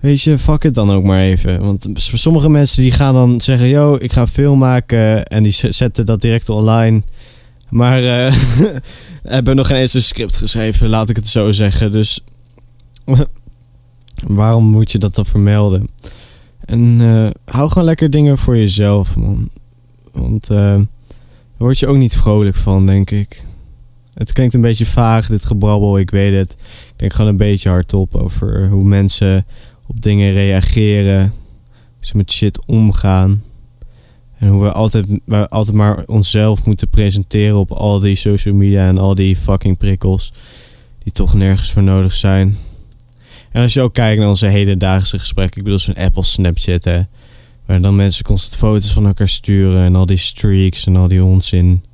weet 0.00 0.22
je, 0.22 0.38
fuck 0.38 0.62
het 0.62 0.74
dan 0.74 0.90
ook 0.90 1.04
maar 1.04 1.20
even. 1.20 1.60
Want 1.60 1.86
sommige 1.94 2.48
mensen 2.48 2.82
die 2.82 2.92
gaan 2.92 3.14
dan 3.14 3.40
zeggen, 3.40 3.68
yo, 3.68 3.96
ik 4.00 4.12
ga 4.12 4.26
film 4.26 4.58
maken 4.58 5.24
en 5.26 5.42
die 5.42 5.52
zetten 5.68 6.06
dat 6.06 6.20
direct 6.20 6.48
online. 6.48 7.02
Maar 7.68 8.04
eh 8.04 8.34
hebben 9.22 9.56
nog 9.56 9.66
geen 9.66 9.76
eens 9.76 9.94
een 9.94 10.02
script 10.02 10.36
geschreven, 10.36 10.88
laat 10.88 11.08
ik 11.08 11.16
het 11.16 11.28
zo 11.28 11.52
zeggen. 11.52 11.92
Dus 11.92 12.20
waarom 14.26 14.64
moet 14.64 14.92
je 14.92 14.98
dat 14.98 15.14
dan 15.14 15.26
vermelden? 15.26 15.88
En 16.72 17.00
eh, 17.00 17.54
hou 17.54 17.68
gewoon 17.68 17.84
lekker 17.84 18.10
dingen 18.10 18.38
voor 18.38 18.56
jezelf, 18.56 19.16
man. 19.16 19.50
Want 20.12 20.50
eh, 20.50 20.56
daar 20.56 20.86
word 21.56 21.78
je 21.78 21.86
ook 21.86 21.96
niet 21.96 22.16
vrolijk 22.16 22.56
van, 22.56 22.86
denk 22.86 23.10
ik. 23.10 23.44
Het 24.14 24.32
klinkt 24.32 24.54
een 24.54 24.60
beetje 24.60 24.86
vaag, 24.86 25.26
dit 25.26 25.44
gebrabbel, 25.44 25.98
ik 25.98 26.10
weet 26.10 26.34
het. 26.34 26.52
Ik 26.62 26.92
denk 26.96 27.12
gewoon 27.12 27.30
een 27.30 27.36
beetje 27.36 27.68
hardop 27.68 28.14
over 28.14 28.68
hoe 28.68 28.84
mensen 28.84 29.46
op 29.86 30.02
dingen 30.02 30.32
reageren. 30.32 31.20
Hoe 31.96 32.06
ze 32.06 32.16
met 32.16 32.32
shit 32.32 32.66
omgaan. 32.66 33.42
En 34.38 34.48
hoe 34.48 34.62
we 34.62 34.72
altijd, 34.72 35.06
we 35.24 35.48
altijd 35.48 35.76
maar 35.76 36.02
onszelf 36.06 36.64
moeten 36.64 36.88
presenteren 36.88 37.56
op 37.56 37.70
al 37.70 38.00
die 38.00 38.16
social 38.16 38.54
media 38.54 38.86
en 38.86 38.98
al 38.98 39.14
die 39.14 39.36
fucking 39.36 39.76
prikkels. 39.76 40.32
Die 40.98 41.12
toch 41.12 41.34
nergens 41.34 41.72
voor 41.72 41.82
nodig 41.82 42.12
zijn. 42.12 42.56
En 43.52 43.62
als 43.62 43.72
je 43.72 43.80
ook 43.80 43.94
kijkt 43.94 44.20
naar 44.20 44.28
onze 44.28 44.46
hedendaagse 44.46 45.18
gesprekken, 45.18 45.56
ik 45.56 45.64
bedoel 45.64 45.78
zo'n 45.78 45.94
Apple 45.94 46.24
Snapchat 46.24 46.84
hè. 46.84 47.00
Waar 47.66 47.80
dan 47.80 47.96
mensen 47.96 48.24
constant 48.24 48.56
foto's 48.56 48.92
van 48.92 49.06
elkaar 49.06 49.28
sturen 49.28 49.82
en 49.82 49.96
al 49.96 50.06
die 50.06 50.16
streaks 50.16 50.86
en 50.86 50.96
al 50.96 51.08
die 51.08 51.24
onzin. 51.24 51.84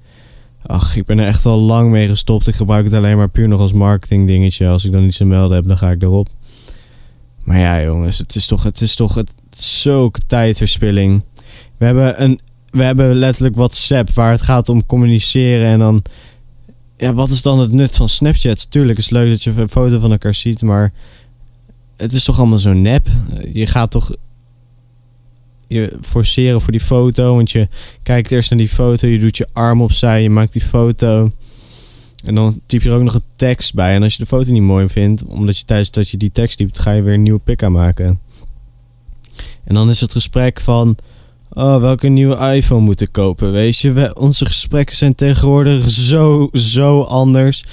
Ach, 0.66 0.96
ik 0.96 1.04
ben 1.04 1.18
er 1.18 1.26
echt 1.26 1.46
al 1.46 1.60
lang 1.60 1.90
mee 1.90 2.08
gestopt. 2.08 2.46
Ik 2.46 2.54
gebruik 2.54 2.84
het 2.84 2.94
alleen 2.94 3.16
maar 3.16 3.28
puur 3.28 3.48
nog 3.48 3.60
als 3.60 3.72
marketing 3.72 4.26
dingetje. 4.26 4.68
Als 4.68 4.84
ik 4.84 4.92
dan 4.92 5.04
iets 5.04 5.16
te 5.16 5.24
melden 5.24 5.56
heb, 5.56 5.66
dan 5.66 5.78
ga 5.78 5.90
ik 5.90 6.02
erop. 6.02 6.28
Maar 7.44 7.58
ja, 7.58 7.82
jongens, 7.82 8.18
het 8.18 8.34
is 8.34 8.46
toch, 8.46 8.62
het 8.62 8.80
is 8.80 8.94
toch 8.94 9.14
het, 9.14 9.34
zulke 9.50 10.20
tijdverspilling. 10.26 11.24
We 11.76 11.84
hebben, 11.84 12.22
een, 12.22 12.40
we 12.70 12.82
hebben 12.82 13.16
letterlijk 13.16 13.56
WhatsApp 13.56 14.10
waar 14.10 14.30
het 14.30 14.42
gaat 14.42 14.68
om 14.68 14.86
communiceren. 14.86 15.66
En 15.66 15.78
dan, 15.78 16.02
ja, 16.96 17.14
wat 17.14 17.30
is 17.30 17.42
dan 17.42 17.58
het 17.58 17.72
nut 17.72 17.96
van 17.96 18.08
Snapchat? 18.08 18.70
Tuurlijk 18.70 18.98
is 18.98 19.10
leuk 19.10 19.30
dat 19.30 19.42
je 19.42 19.52
een 19.56 19.68
foto 19.68 19.98
van 19.98 20.10
elkaar 20.10 20.34
ziet, 20.34 20.62
maar 20.62 20.92
het 21.98 22.12
is 22.12 22.24
toch 22.24 22.38
allemaal 22.38 22.58
zo 22.58 22.72
nep. 22.72 23.06
Je 23.52 23.66
gaat 23.66 23.90
toch 23.90 24.10
je 25.66 25.96
forceren 26.00 26.60
voor 26.60 26.72
die 26.72 26.80
foto. 26.80 27.34
Want 27.34 27.50
je 27.50 27.68
kijkt 28.02 28.32
eerst 28.32 28.50
naar 28.50 28.58
die 28.58 28.68
foto, 28.68 29.06
je 29.06 29.18
doet 29.18 29.36
je 29.36 29.48
arm 29.52 29.82
opzij, 29.82 30.22
je 30.22 30.30
maakt 30.30 30.52
die 30.52 30.62
foto. 30.62 31.30
En 32.24 32.34
dan 32.34 32.60
typ 32.66 32.82
je 32.82 32.88
er 32.88 32.96
ook 32.96 33.02
nog 33.02 33.14
een 33.14 33.22
tekst 33.36 33.74
bij. 33.74 33.94
En 33.94 34.02
als 34.02 34.12
je 34.12 34.18
de 34.18 34.28
foto 34.28 34.52
niet 34.52 34.62
mooi 34.62 34.88
vindt, 34.88 35.24
omdat 35.24 35.58
je 35.58 35.64
tijdens 35.64 35.90
dat 35.90 36.08
je 36.08 36.16
die 36.16 36.32
tekst 36.32 36.56
typt, 36.56 36.78
ga 36.78 36.92
je 36.92 37.02
weer 37.02 37.14
een 37.14 37.22
nieuwe 37.22 37.40
pic 37.44 37.62
aanmaken. 37.62 38.20
En 39.64 39.74
dan 39.74 39.88
is 39.88 40.00
het 40.00 40.12
gesprek 40.12 40.60
van, 40.60 40.96
oh, 41.50 41.80
welke 41.80 42.08
nieuwe 42.08 42.54
iPhone 42.54 42.80
moet 42.80 43.00
ik 43.00 43.12
kopen? 43.12 43.52
Weet 43.52 43.78
je, 43.78 44.16
onze 44.18 44.46
gesprekken 44.46 44.96
zijn 44.96 45.14
tegenwoordig 45.14 45.90
zo, 45.90 46.48
zo 46.52 47.02
anders. 47.02 47.64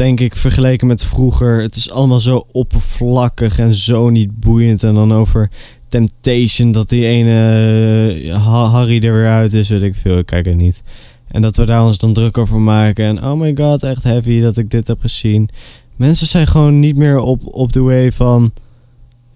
Denk 0.00 0.20
ik, 0.20 0.36
vergeleken 0.36 0.86
met 0.86 1.04
vroeger. 1.04 1.62
Het 1.62 1.76
is 1.76 1.90
allemaal 1.90 2.20
zo 2.20 2.46
oppervlakkig 2.52 3.58
en 3.58 3.74
zo 3.74 4.10
niet 4.10 4.40
boeiend. 4.40 4.82
En 4.82 4.94
dan 4.94 5.12
over 5.12 5.50
Temptation, 5.88 6.72
dat 6.72 6.88
die 6.88 7.06
ene 7.06 8.20
uh, 8.22 8.72
Harry 8.72 9.04
er 9.04 9.12
weer 9.12 9.28
uit 9.28 9.52
is, 9.52 9.68
weet 9.68 9.82
ik 9.82 9.94
veel. 9.94 10.18
Ik 10.18 10.26
kijk 10.26 10.46
het 10.46 10.56
niet. 10.56 10.82
En 11.28 11.42
dat 11.42 11.56
we 11.56 11.66
daar 11.66 11.84
ons 11.84 11.98
dan 11.98 12.12
druk 12.12 12.38
over 12.38 12.60
maken. 12.60 13.04
En 13.04 13.24
oh 13.24 13.40
my 13.40 13.56
god, 13.56 13.82
echt 13.82 14.02
heavy 14.02 14.40
dat 14.40 14.56
ik 14.56 14.70
dit 14.70 14.86
heb 14.86 15.00
gezien. 15.00 15.48
Mensen 15.96 16.26
zijn 16.26 16.46
gewoon 16.46 16.80
niet 16.80 16.96
meer 16.96 17.18
op, 17.18 17.40
op 17.44 17.72
de 17.72 17.80
way 17.80 18.12
van... 18.12 18.52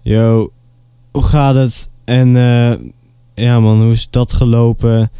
Yo, 0.01 0.51
hoe 1.11 1.23
gaat 1.23 1.55
het? 1.55 1.89
En 2.03 2.35
uh, 2.35 2.73
ja 3.33 3.59
man, 3.59 3.81
hoe 3.81 3.91
is 3.91 4.07
dat 4.09 4.33
gelopen? 4.33 5.11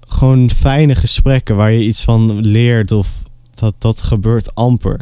Gewoon 0.00 0.50
fijne 0.50 0.94
gesprekken 0.94 1.56
waar 1.56 1.72
je 1.72 1.84
iets 1.84 2.04
van 2.04 2.40
leert 2.40 2.92
of 2.92 3.28
dat, 3.60 3.74
dat 3.78 4.02
gebeurt 4.02 4.54
amper. 4.54 5.00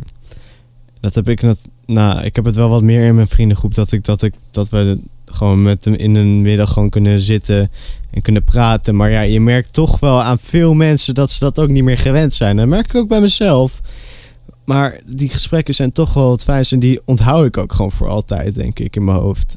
Dat 1.01 1.15
heb 1.15 1.29
ik, 1.29 1.43
net, 1.43 1.61
nou, 1.87 2.25
ik 2.25 2.37
heb 2.37 2.45
het 2.45 2.57
wel 2.57 2.69
wat 2.69 2.83
meer 2.83 3.07
in 3.07 3.15
mijn 3.15 3.29
vriendengroep 3.29 3.75
dat 3.75 3.93
ik 3.93 4.05
dat 4.05 4.23
ik 4.23 4.35
dat 4.51 4.69
we 4.69 4.99
gewoon 5.25 5.63
met 5.63 5.85
hem 5.85 5.95
in 5.95 6.15
een 6.15 6.43
middag 6.43 6.73
gewoon 6.73 6.91
kunnen 6.91 7.21
zitten 7.21 7.71
en 8.11 8.23
kunnen 8.23 8.45
praten. 8.45 8.97
Maar 8.97 9.11
ja, 9.11 9.21
je 9.21 9.41
merkt 9.41 9.73
toch 9.73 10.01
wel 10.01 10.23
aan 10.23 10.39
veel 10.39 10.75
mensen 10.75 11.15
dat 11.15 11.31
ze 11.31 11.39
dat 11.39 11.59
ook 11.59 11.69
niet 11.69 11.85
meer 11.85 11.99
gewend 11.99 12.35
zijn. 12.35 12.57
Dat 12.57 12.67
merk 12.67 12.89
ik 12.89 12.95
ook 12.95 13.09
bij 13.09 13.21
mezelf. 13.21 13.81
Maar 14.65 15.01
die 15.07 15.29
gesprekken 15.29 15.75
zijn 15.75 15.93
toch 15.93 16.15
wel 16.15 16.31
het 16.31 16.45
fijnste. 16.45 16.75
En 16.75 16.81
die 16.81 17.01
onthoud 17.05 17.47
ik 17.47 17.57
ook 17.57 17.73
gewoon 17.73 17.93
voor 17.93 18.09
altijd, 18.09 18.55
denk 18.55 18.79
ik, 18.79 18.97
in 18.97 19.05
mijn 19.05 19.19
hoofd. 19.19 19.57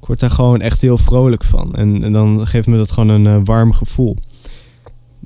Ik 0.00 0.06
word 0.06 0.20
daar 0.20 0.30
gewoon 0.30 0.60
echt 0.60 0.80
heel 0.80 0.98
vrolijk 0.98 1.44
van. 1.44 1.74
En, 1.74 2.04
en 2.04 2.12
dan 2.12 2.46
geeft 2.46 2.66
me 2.66 2.76
dat 2.76 2.92
gewoon 2.92 3.08
een 3.08 3.24
uh, 3.24 3.40
warm 3.44 3.72
gevoel. 3.72 4.16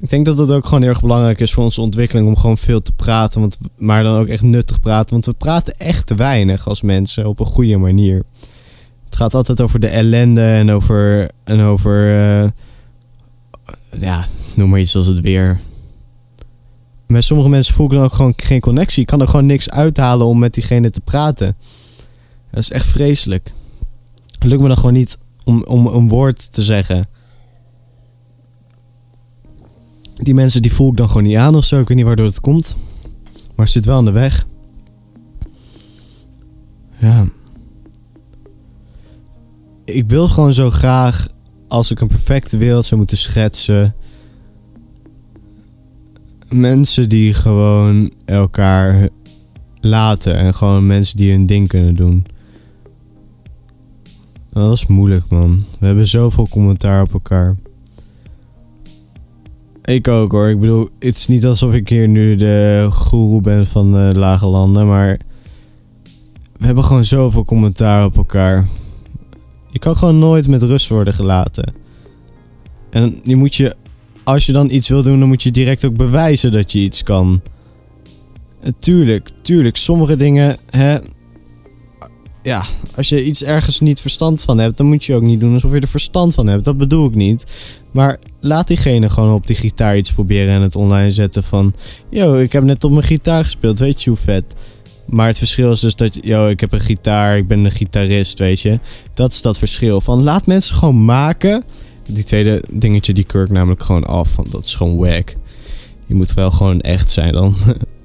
Ik 0.01 0.11
denk 0.11 0.25
dat 0.25 0.39
het 0.39 0.51
ook 0.51 0.65
gewoon 0.65 0.81
heel 0.81 0.91
erg 0.91 1.01
belangrijk 1.01 1.41
is 1.41 1.53
voor 1.53 1.65
onze 1.65 1.81
ontwikkeling 1.81 2.29
om 2.29 2.37
gewoon 2.37 2.59
veel 2.59 2.83
te 2.83 2.93
praten. 2.93 3.41
Want, 3.41 3.59
maar 3.77 4.03
dan 4.03 4.19
ook 4.19 4.27
echt 4.27 4.43
nuttig 4.43 4.81
praten. 4.81 5.11
Want 5.11 5.27
we 5.27 5.33
praten 5.33 5.79
echt 5.79 6.07
te 6.07 6.15
weinig 6.15 6.69
als 6.69 6.83
mensen 6.83 7.27
op 7.27 7.41
een 7.41 7.47
goede 7.47 7.77
manier. 7.77 8.23
Het 9.05 9.17
gaat 9.17 9.35
altijd 9.35 9.61
over 9.61 9.81
de 9.81 9.89
ellende 9.89 10.47
en 10.47 10.71
over. 10.71 11.31
En 11.45 11.61
over 11.61 12.09
uh, 12.09 12.51
ja, 14.01 14.27
noem 14.55 14.71
maar 14.71 14.81
iets 14.81 14.97
als 14.97 15.07
het 15.07 15.21
weer. 15.21 15.61
Met 17.07 17.25
sommige 17.25 17.49
mensen 17.49 17.75
voel 17.75 17.87
ik 17.87 17.93
dan 17.93 18.05
ook 18.05 18.15
gewoon 18.15 18.33
geen 18.37 18.61
connectie. 18.61 19.01
Ik 19.01 19.07
kan 19.07 19.21
er 19.21 19.29
gewoon 19.29 19.47
niks 19.47 19.71
uithalen 19.71 20.27
om 20.27 20.39
met 20.39 20.55
diegene 20.55 20.91
te 20.91 21.01
praten. 21.01 21.57
Dat 22.51 22.61
is 22.61 22.71
echt 22.71 22.87
vreselijk. 22.87 23.53
Het 24.39 24.45
lukt 24.45 24.63
me 24.63 24.69
dan 24.69 24.77
gewoon 24.77 24.93
niet 24.93 25.19
om, 25.45 25.65
om 25.65 25.87
een 25.87 26.09
woord 26.09 26.53
te 26.53 26.63
zeggen. 26.63 27.07
Die 30.17 30.35
mensen 30.35 30.63
die 30.63 30.73
voel 30.73 30.91
ik 30.91 30.97
dan 30.97 31.09
gewoon 31.09 31.23
niet 31.23 31.37
aan 31.37 31.55
of 31.55 31.65
zo. 31.65 31.81
Ik 31.81 31.89
weet 31.89 31.97
niet 31.97 32.07
waardoor 32.07 32.27
het 32.27 32.41
komt. 32.41 32.77
Maar 33.33 33.65
het 33.65 33.71
zit 33.71 33.85
wel 33.85 33.97
aan 33.97 34.05
de 34.05 34.11
weg. 34.11 34.47
Ja. 37.01 37.27
Ik 39.85 40.09
wil 40.09 40.29
gewoon 40.29 40.55
zo 40.55 40.71
graag, 40.71 41.29
als 41.69 41.91
ik 41.91 42.01
een 42.01 42.07
perfecte 42.07 42.57
wereld 42.57 42.85
zou 42.85 43.01
moeten 43.01 43.19
schetsen. 43.19 43.95
Mensen 46.49 47.09
die 47.09 47.35
gewoon 47.35 48.13
elkaar 48.25 49.09
laten 49.81 50.37
en 50.37 50.55
gewoon 50.55 50.87
mensen 50.87 51.17
die 51.17 51.31
hun 51.33 51.47
ding 51.47 51.69
kunnen 51.69 51.95
doen. 51.95 52.25
Dat 54.53 54.73
is 54.73 54.87
moeilijk, 54.87 55.29
man. 55.29 55.65
We 55.79 55.87
hebben 55.87 56.07
zoveel 56.07 56.49
commentaar 56.49 57.03
op 57.03 57.13
elkaar. 57.13 57.57
Ik 59.87 60.09
ook 60.09 60.33
hoor. 60.33 60.49
Ik 60.49 60.61
bedoel, 60.61 60.89
het 60.99 61.17
is 61.17 61.27
niet 61.27 61.47
alsof 61.47 61.73
ik 61.73 61.89
hier 61.89 62.09
nu 62.09 62.35
de 62.35 62.89
goeroe 62.91 63.41
ben 63.41 63.67
van 63.67 63.93
de 63.93 64.13
lage 64.15 64.47
landen, 64.47 64.87
maar 64.87 65.19
we 66.59 66.67
hebben 66.67 66.85
gewoon 66.85 67.05
zoveel 67.05 67.45
commentaar 67.45 68.05
op 68.05 68.17
elkaar. 68.17 68.67
Je 69.71 69.79
kan 69.79 69.97
gewoon 69.97 70.19
nooit 70.19 70.49
met 70.49 70.63
rust 70.63 70.89
worden 70.89 71.15
gelaten. 71.15 71.75
En 72.91 73.21
je 73.23 73.37
moet 73.37 73.55
je, 73.55 73.77
als 74.25 74.47
je 74.47 74.53
dan 74.53 74.71
iets 74.71 74.89
wil 74.89 75.03
doen, 75.03 75.19
dan 75.19 75.29
moet 75.29 75.43
je 75.43 75.51
direct 75.51 75.85
ook 75.85 75.97
bewijzen 75.97 76.53
dat 76.53 76.73
je 76.73 76.79
iets 76.79 77.03
kan. 77.03 77.41
Tuurlijk, 78.79 79.31
tuurlijk, 79.43 79.77
sommige 79.77 80.17
dingen, 80.17 80.57
hè, 80.71 80.99
ja, 82.47 82.65
als 82.95 83.09
je 83.09 83.25
iets 83.25 83.43
ergens 83.43 83.81
niet 83.81 84.01
verstand 84.01 84.43
van 84.43 84.59
hebt, 84.59 84.77
dan 84.77 84.87
moet 84.87 85.05
je 85.05 85.15
ook 85.15 85.23
niet 85.23 85.41
doen 85.41 85.53
alsof 85.53 85.73
je 85.75 85.81
er 85.81 85.89
verstand 85.89 86.35
van 86.35 86.47
hebt. 86.47 86.65
Dat 86.65 86.79
bedoel 86.79 87.07
ik 87.07 87.15
niet. 87.15 87.45
Maar 87.91 88.19
laat 88.41 88.67
diegene 88.67 89.09
gewoon 89.11 89.35
op 89.35 89.47
die 89.47 89.57
gitaar 89.57 89.97
iets 89.97 90.13
proberen 90.13 90.55
en 90.55 90.63
het 90.63 90.77
online 90.77 91.13
zetten 91.13 91.43
van... 91.43 91.75
Yo, 92.11 92.37
ik 92.39 92.53
heb 92.53 92.63
net 92.63 92.85
op 92.85 92.91
mijn 92.91 93.05
gitaar 93.05 93.45
gespeeld, 93.45 93.79
weet 93.79 94.03
je 94.03 94.11
hoe 94.11 94.19
vet? 94.19 94.45
Maar 95.07 95.27
het 95.27 95.39
verschil 95.39 95.73
is 95.73 95.81
dus 95.81 95.97
dat, 95.97 96.19
yo, 96.21 96.49
ik 96.49 96.61
heb 96.61 96.73
een 96.73 96.81
gitaar, 96.81 97.37
ik 97.37 97.49
ben 97.49 97.65
een 97.65 97.71
gitarist, 97.71 98.39
weet 98.39 98.61
je. 98.61 98.79
Dat 99.15 99.33
is 99.33 99.43
dat 99.43 99.59
verschil. 99.59 100.01
Van 100.01 100.23
laat 100.23 100.47
mensen 100.47 100.75
gewoon 100.75 101.05
maken. 101.05 101.65
Die 102.07 102.25
tweede 102.25 102.63
dingetje, 102.71 103.13
die 103.13 103.25
kurk 103.25 103.51
namelijk 103.51 103.83
gewoon 103.83 104.05
af, 104.05 104.37
want 104.37 104.53
dat 104.53 104.65
is 104.65 104.75
gewoon 104.75 104.97
wack. 104.97 105.37
Je 106.07 106.15
moet 106.15 106.35
wel 106.35 106.51
gewoon 106.51 106.81
echt 106.81 107.11
zijn 107.11 107.33
dan. 107.33 107.55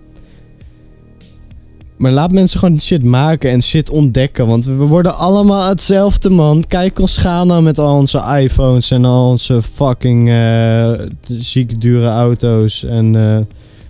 Maar 2.01 2.11
laat 2.11 2.31
mensen 2.31 2.59
gewoon 2.59 2.81
shit 2.81 3.03
maken 3.03 3.49
en 3.49 3.63
shit 3.63 3.89
ontdekken. 3.89 4.47
Want 4.47 4.65
we 4.65 4.73
worden 4.73 5.15
allemaal 5.15 5.69
hetzelfde, 5.69 6.29
man. 6.29 6.63
Kijk 6.67 6.99
ons 6.99 7.17
gaan 7.17 7.47
nou 7.47 7.63
met 7.63 7.79
al 7.79 7.97
onze 7.97 8.39
iPhones 8.39 8.91
en 8.91 9.05
al 9.05 9.29
onze 9.29 9.61
fucking 9.61 10.29
uh, 10.29 10.91
ziek 11.21 11.81
dure 11.81 12.07
auto's. 12.07 12.83
En 12.83 13.13
uh, 13.13 13.37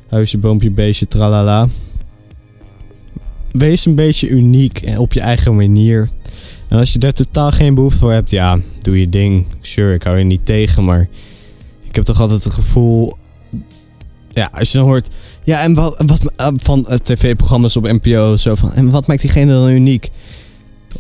huisje, 0.09 0.37
boompje, 0.37 0.71
beestje, 0.71 1.07
tralala. 1.07 1.67
Wees 3.51 3.85
een 3.85 3.95
beetje 3.95 4.27
uniek 4.27 4.81
en 4.81 4.97
op 4.97 5.13
je 5.13 5.21
eigen 5.21 5.55
manier. 5.55 6.09
En 6.67 6.77
als 6.77 6.93
je 6.93 6.99
daar 6.99 7.13
totaal 7.13 7.51
geen 7.51 7.75
behoefte 7.75 7.99
voor 7.99 8.11
hebt, 8.11 8.29
ja, 8.29 8.59
doe 8.81 8.99
je 8.99 9.09
ding. 9.09 9.45
Sure, 9.61 9.93
ik 9.93 10.03
hou 10.03 10.17
je 10.17 10.23
niet 10.23 10.45
tegen, 10.45 10.83
maar 10.83 11.07
ik 11.81 11.95
heb 11.95 12.03
toch 12.03 12.19
altijd 12.19 12.43
het 12.43 12.53
gevoel. 12.53 13.13
Ja, 14.33 14.49
als 14.51 14.71
je 14.71 14.77
dan 14.77 14.87
hoort. 14.87 15.07
Ja, 15.43 15.61
en 15.61 15.73
wat, 15.73 16.03
wat 16.05 16.19
uh, 16.37 16.47
van 16.55 16.85
uh, 16.89 16.95
tv-programma's 16.95 17.75
op 17.75 17.83
NPO 17.83 18.37
zo 18.37 18.55
van. 18.55 18.73
En 18.73 18.89
wat 18.89 19.07
maakt 19.07 19.21
diegene 19.21 19.51
dan 19.51 19.69
uniek? 19.69 20.09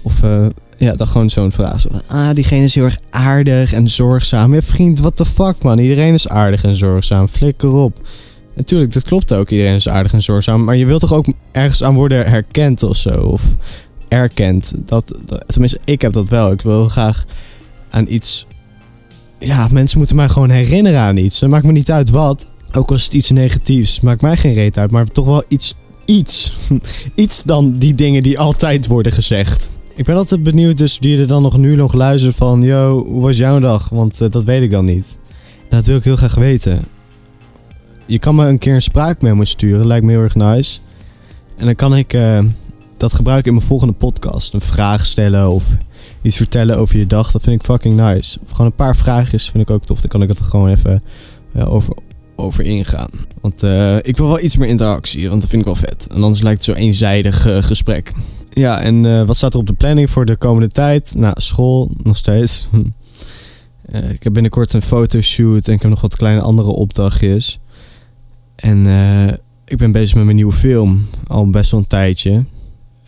Of 0.01 0.23
uh, 0.23 0.45
ja, 0.77 0.95
dan 0.95 1.07
gewoon 1.07 1.29
zo'n 1.29 1.51
vraag. 1.51 1.85
Ah, 2.07 2.29
diegene 2.33 2.63
is 2.63 2.75
heel 2.75 2.83
erg 2.83 2.99
aardig 3.09 3.73
en 3.73 3.87
zorgzaam. 3.87 4.53
Ja, 4.53 4.61
vriend, 4.61 4.99
what 4.99 5.17
the 5.17 5.25
fuck, 5.25 5.55
man. 5.61 5.79
Iedereen 5.79 6.13
is 6.13 6.27
aardig 6.27 6.63
en 6.63 6.75
zorgzaam. 6.75 7.27
Flikker 7.27 7.71
op. 7.71 8.07
Natuurlijk, 8.55 8.93
dat 8.93 9.03
klopt 9.03 9.33
ook. 9.33 9.49
Iedereen 9.49 9.75
is 9.75 9.89
aardig 9.89 10.13
en 10.13 10.21
zorgzaam. 10.21 10.63
Maar 10.63 10.75
je 10.75 10.85
wilt 10.85 10.99
toch 10.99 11.13
ook 11.13 11.25
ergens 11.51 11.83
aan 11.83 11.95
worden 11.95 12.29
herkend 12.29 12.83
of 12.83 12.97
zo? 12.97 13.09
Of 13.09 13.55
erkend. 14.07 14.73
Dat, 14.85 15.13
tenminste, 15.47 15.79
ik 15.85 16.01
heb 16.01 16.13
dat 16.13 16.29
wel. 16.29 16.51
Ik 16.51 16.61
wil 16.61 16.89
graag 16.89 17.25
aan 17.89 18.05
iets. 18.09 18.45
Ja, 19.39 19.67
mensen 19.71 19.97
moeten 19.97 20.15
mij 20.15 20.29
gewoon 20.29 20.49
herinneren 20.49 20.99
aan 20.99 21.17
iets. 21.17 21.39
Dat 21.39 21.49
maakt 21.49 21.65
me 21.65 21.71
niet 21.71 21.91
uit 21.91 22.09
wat. 22.09 22.45
Ook 22.73 22.91
als 22.91 23.03
het 23.03 23.13
iets 23.13 23.29
negatiefs. 23.29 23.99
Maakt 23.99 24.21
mij 24.21 24.37
geen 24.37 24.53
reet 24.53 24.77
uit. 24.77 24.91
Maar 24.91 25.05
toch 25.05 25.25
wel 25.25 25.43
iets. 25.47 25.75
Iets. 26.05 26.57
iets 27.15 27.43
dan 27.43 27.77
die 27.77 27.95
dingen 27.95 28.23
die 28.23 28.39
altijd 28.39 28.87
worden 28.87 29.11
gezegd. 29.11 29.69
Ik 29.95 30.05
ben 30.05 30.15
altijd 30.15 30.43
benieuwd 30.43 30.77
dus 30.77 30.99
die 30.99 31.19
er 31.19 31.27
dan 31.27 31.41
nog 31.41 31.57
nu 31.57 31.75
nog 31.75 31.93
luisteren 31.93 32.33
van... 32.35 32.61
Yo, 32.61 33.05
hoe 33.05 33.21
was 33.21 33.37
jouw 33.37 33.59
dag? 33.59 33.89
Want 33.89 34.21
uh, 34.21 34.29
dat 34.29 34.43
weet 34.43 34.61
ik 34.61 34.71
dan 34.71 34.85
niet. 34.85 35.17
En 35.69 35.77
dat 35.77 35.85
wil 35.85 35.97
ik 35.97 36.03
heel 36.03 36.15
graag 36.15 36.35
weten. 36.35 36.81
Je 38.05 38.19
kan 38.19 38.35
me 38.35 38.47
een 38.47 38.57
keer 38.57 38.73
een 38.73 38.81
spraakmemo 38.81 39.43
sturen. 39.43 39.87
Lijkt 39.87 40.05
me 40.05 40.11
heel 40.11 40.21
erg 40.21 40.35
nice. 40.35 40.79
En 41.57 41.65
dan 41.65 41.75
kan 41.75 41.95
ik 41.95 42.13
uh, 42.13 42.39
dat 42.97 43.13
gebruiken 43.13 43.47
in 43.47 43.55
mijn 43.55 43.67
volgende 43.67 43.93
podcast. 43.93 44.53
Een 44.53 44.61
vraag 44.61 45.05
stellen 45.05 45.49
of 45.49 45.77
iets 46.21 46.37
vertellen 46.37 46.77
over 46.77 46.97
je 46.97 47.07
dag. 47.07 47.31
Dat 47.31 47.41
vind 47.41 47.55
ik 47.55 47.65
fucking 47.65 47.95
nice. 47.95 48.39
Of 48.43 48.49
gewoon 48.49 48.65
een 48.65 48.75
paar 48.75 48.95
vraagjes 48.95 49.49
vind 49.49 49.69
ik 49.69 49.69
ook 49.69 49.85
tof. 49.85 50.01
Dan 50.01 50.09
kan 50.09 50.21
ik 50.21 50.29
het 50.29 50.39
er 50.39 50.45
gewoon 50.45 50.69
even 50.69 51.03
uh, 51.55 51.73
over, 51.73 51.93
over 52.41 52.63
ingaan. 52.63 53.09
Want 53.41 53.63
uh, 53.63 53.97
ik 54.01 54.17
wil 54.17 54.27
wel 54.27 54.39
iets 54.39 54.57
meer 54.57 54.67
interactie, 54.67 55.29
want 55.29 55.41
dat 55.41 55.49
vind 55.49 55.61
ik 55.61 55.67
wel 55.67 55.89
vet. 55.89 56.07
En 56.11 56.23
anders 56.23 56.41
lijkt 56.41 56.65
het 56.65 56.75
zo 56.75 56.81
eenzijdig 56.81 57.47
uh, 57.47 57.57
gesprek. 57.57 58.13
Ja, 58.49 58.81
en 58.81 59.03
uh, 59.03 59.23
wat 59.23 59.37
staat 59.37 59.53
er 59.53 59.59
op 59.59 59.67
de 59.67 59.73
planning 59.73 60.09
voor 60.09 60.25
de 60.25 60.35
komende 60.35 60.67
tijd? 60.67 61.15
Nou, 61.15 61.33
school 61.41 61.91
nog 62.03 62.17
steeds. 62.17 62.67
ik 64.15 64.23
heb 64.23 64.33
binnenkort 64.33 64.73
een 64.73 64.81
fotoshoot 64.81 65.67
en 65.67 65.73
ik 65.73 65.81
heb 65.81 65.89
nog 65.89 66.01
wat 66.01 66.15
kleine 66.15 66.41
andere 66.41 66.69
opdrachtjes. 66.69 67.59
En 68.55 68.85
ik 69.65 69.77
ben 69.77 69.91
bezig 69.91 70.15
met 70.15 70.23
mijn 70.23 70.35
nieuwe 70.35 70.53
film. 70.53 71.07
Al 71.27 71.49
best 71.49 71.71
wel 71.71 71.79
een 71.79 71.87
tijdje. 71.87 72.43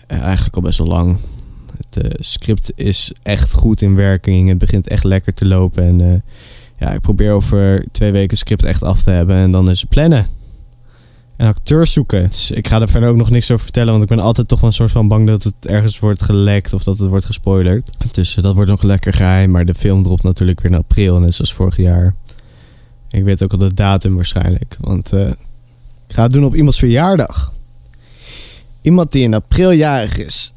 eigenlijk 0.07 0.55
al 0.55 0.61
best 0.61 0.77
wel 0.77 0.87
lang. 0.87 1.17
Het 1.93 2.25
script 2.25 2.71
is 2.75 3.11
echt 3.23 3.51
goed 3.51 3.81
in 3.81 3.95
werking. 3.95 4.49
Het 4.49 4.57
begint 4.57 4.87
echt 4.87 5.03
lekker 5.03 5.33
te 5.33 5.45
lopen. 5.45 5.83
En 5.83 6.01
eh, 6.01 6.19
ja, 6.77 6.93
ik 6.93 7.01
probeer 7.01 7.31
over 7.31 7.85
twee 7.91 8.11
weken 8.11 8.37
script 8.37 8.63
echt 8.63 8.83
af 8.83 9.01
te 9.01 9.09
hebben. 9.09 9.35
En 9.35 9.51
dan 9.51 9.69
is 9.69 9.83
plannen. 9.83 10.27
En 11.35 11.47
acteurs 11.47 11.93
zoeken. 11.93 12.29
Dus 12.29 12.51
ik 12.51 12.67
ga 12.67 12.81
er 12.81 12.89
verder 12.89 13.09
ook 13.09 13.15
nog 13.15 13.29
niks 13.29 13.51
over 13.51 13.63
vertellen. 13.63 13.91
Want 13.91 14.03
ik 14.03 14.09
ben 14.09 14.19
altijd 14.19 14.47
toch 14.47 14.59
wel 14.59 14.69
een 14.69 14.75
soort 14.75 14.91
van 14.91 15.07
bang 15.07 15.27
dat 15.27 15.43
het 15.43 15.67
ergens 15.67 15.99
wordt 15.99 16.23
gelekt. 16.23 16.73
Of 16.73 16.83
dat 16.83 16.97
het 16.97 17.09
wordt 17.09 17.25
gespoilerd. 17.25 17.89
Dus 18.11 18.33
dat 18.33 18.55
wordt 18.55 18.69
nog 18.69 18.83
lekker 18.83 19.13
geheim. 19.13 19.51
Maar 19.51 19.65
de 19.65 19.75
film 19.75 20.03
dropt 20.03 20.23
natuurlijk 20.23 20.61
weer 20.61 20.71
in 20.71 20.77
april. 20.77 21.19
Net 21.19 21.35
zoals 21.35 21.53
vorig 21.53 21.77
jaar. 21.77 22.15
Ik 23.09 23.23
weet 23.23 23.43
ook 23.43 23.51
al 23.51 23.57
de 23.57 23.73
datum 23.73 24.15
waarschijnlijk. 24.15 24.77
Want 24.79 25.13
uh, 25.13 25.27
ik 26.07 26.15
ga 26.15 26.23
het 26.23 26.33
doen 26.33 26.45
op 26.45 26.55
iemands 26.55 26.79
verjaardag. 26.79 27.53
Iemand 28.81 29.11
die 29.11 29.23
in 29.23 29.33
april 29.33 29.71
jarig 29.71 30.17
is. 30.17 30.53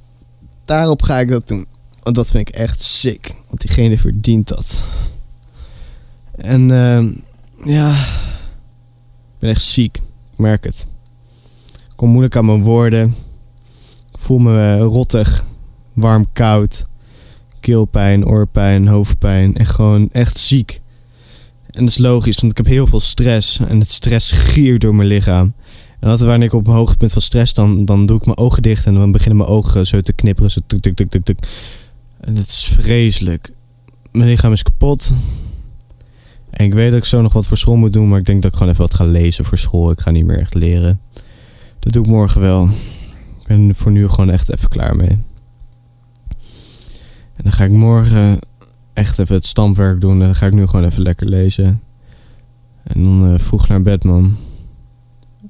Daarop 0.64 1.02
ga 1.02 1.20
ik 1.20 1.28
dat 1.28 1.48
doen. 1.48 1.66
Want 2.02 2.16
dat 2.16 2.30
vind 2.30 2.48
ik 2.48 2.54
echt 2.54 2.82
sick. 2.82 3.34
Want 3.48 3.60
diegene 3.60 3.98
verdient 3.98 4.48
dat. 4.48 4.82
En 6.36 6.68
uh, 6.68 7.04
ja. 7.64 7.90
Ik 9.36 9.38
ben 9.38 9.50
echt 9.50 9.62
ziek. 9.62 9.96
Ik 9.96 10.38
merk 10.38 10.64
het. 10.64 10.86
Ik 11.74 11.96
kom 11.96 12.08
moeilijk 12.08 12.36
aan 12.36 12.46
mijn 12.46 12.62
woorden. 12.62 13.14
Ik 14.12 14.18
voel 14.18 14.38
me 14.38 14.78
rottig. 14.78 15.44
Warm, 15.92 16.26
koud. 16.32 16.86
Keelpijn, 17.60 18.26
oorpijn, 18.26 18.86
hoofdpijn. 18.88 19.56
En 19.56 19.66
gewoon 19.66 20.08
echt 20.12 20.40
ziek. 20.40 20.80
En 21.70 21.84
dat 21.84 21.88
is 21.88 21.98
logisch, 21.98 22.40
want 22.40 22.50
ik 22.50 22.56
heb 22.56 22.66
heel 22.66 22.86
veel 22.86 23.00
stress. 23.00 23.58
En 23.58 23.80
het 23.80 23.90
stress 23.90 24.30
giert 24.30 24.80
door 24.80 24.94
mijn 24.94 25.08
lichaam. 25.08 25.54
En 26.00 26.08
altijd 26.08 26.28
wanneer 26.28 26.46
ik 26.46 26.54
op 26.54 26.66
een 26.66 26.72
hoogtepunt 26.72 27.12
van 27.12 27.22
stress, 27.22 27.54
dan, 27.54 27.84
dan 27.84 28.06
doe 28.06 28.16
ik 28.16 28.24
mijn 28.24 28.38
ogen 28.38 28.62
dicht. 28.62 28.86
En 28.86 28.94
dan 28.94 29.12
beginnen 29.12 29.36
mijn 29.36 29.50
ogen 29.50 29.86
zo 29.86 30.00
te 30.00 30.12
knipperen. 30.12 30.50
Zo 30.50 30.60
tuk, 30.66 30.80
tuk, 30.80 31.08
tuk, 31.08 31.24
tuk. 31.24 31.38
En 32.20 32.34
dat 32.34 32.46
is 32.46 32.74
vreselijk. 32.78 33.52
Mijn 34.12 34.28
lichaam 34.28 34.52
is 34.52 34.62
kapot. 34.62 35.12
En 36.56 36.64
ik 36.64 36.74
weet 36.74 36.90
dat 36.90 36.98
ik 36.98 37.04
zo 37.04 37.22
nog 37.22 37.32
wat 37.32 37.46
voor 37.46 37.56
school 37.56 37.76
moet 37.76 37.92
doen. 37.92 38.08
Maar 38.08 38.18
ik 38.18 38.24
denk 38.24 38.42
dat 38.42 38.50
ik 38.50 38.56
gewoon 38.56 38.72
even 38.72 38.84
wat 38.84 38.94
ga 38.94 39.04
lezen 39.04 39.44
voor 39.44 39.58
school. 39.58 39.90
Ik 39.90 40.00
ga 40.00 40.10
niet 40.10 40.24
meer 40.24 40.38
echt 40.38 40.54
leren. 40.54 41.00
Dat 41.78 41.92
doe 41.92 42.02
ik 42.02 42.08
morgen 42.08 42.40
wel. 42.40 42.64
Ik 43.40 43.46
ben 43.46 43.74
voor 43.74 43.92
nu 43.92 44.08
gewoon 44.08 44.30
echt 44.30 44.52
even 44.52 44.68
klaar 44.68 44.96
mee. 44.96 45.18
En 47.34 47.42
dan 47.42 47.52
ga 47.52 47.64
ik 47.64 47.70
morgen 47.70 48.38
echt 48.92 49.18
even 49.18 49.34
het 49.34 49.46
stampwerk 49.46 50.00
doen. 50.00 50.12
En 50.12 50.18
dan 50.18 50.34
ga 50.34 50.46
ik 50.46 50.52
nu 50.52 50.66
gewoon 50.66 50.84
even 50.84 51.02
lekker 51.02 51.28
lezen. 51.28 51.82
En 52.82 53.04
dan 53.04 53.32
uh, 53.32 53.38
vroeg 53.38 53.68
naar 53.68 53.82
bed, 53.82 54.04
man. 54.04 54.36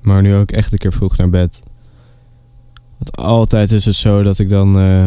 Maar 0.00 0.22
nu 0.22 0.34
ook 0.34 0.50
echt 0.50 0.72
een 0.72 0.78
keer 0.78 0.92
vroeg 0.92 1.16
naar 1.16 1.30
bed. 1.30 1.62
Want 2.98 3.16
altijd 3.16 3.70
is 3.70 3.84
het 3.84 3.94
zo 3.94 4.22
dat 4.22 4.38
ik 4.38 4.48
dan... 4.48 4.78
Uh, 4.78 5.06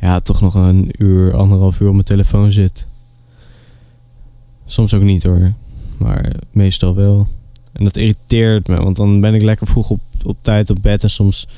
ja, 0.00 0.20
toch 0.20 0.40
nog 0.40 0.54
een 0.54 0.90
uur, 0.98 1.36
anderhalf 1.36 1.80
uur 1.80 1.88
op 1.88 1.94
mijn 1.94 2.04
telefoon 2.04 2.52
zit. 2.52 2.86
Soms 4.68 4.94
ook 4.94 5.02
niet 5.02 5.22
hoor. 5.22 5.52
Maar 5.96 6.34
meestal 6.50 6.94
wel. 6.94 7.26
En 7.72 7.84
dat 7.84 7.96
irriteert 7.96 8.68
me. 8.68 8.82
Want 8.82 8.96
dan 8.96 9.20
ben 9.20 9.34
ik 9.34 9.42
lekker 9.42 9.66
vroeg 9.66 9.90
op, 9.90 10.00
op 10.24 10.36
tijd 10.40 10.70
op 10.70 10.78
bed. 10.82 11.02
En 11.02 11.10
soms... 11.10 11.48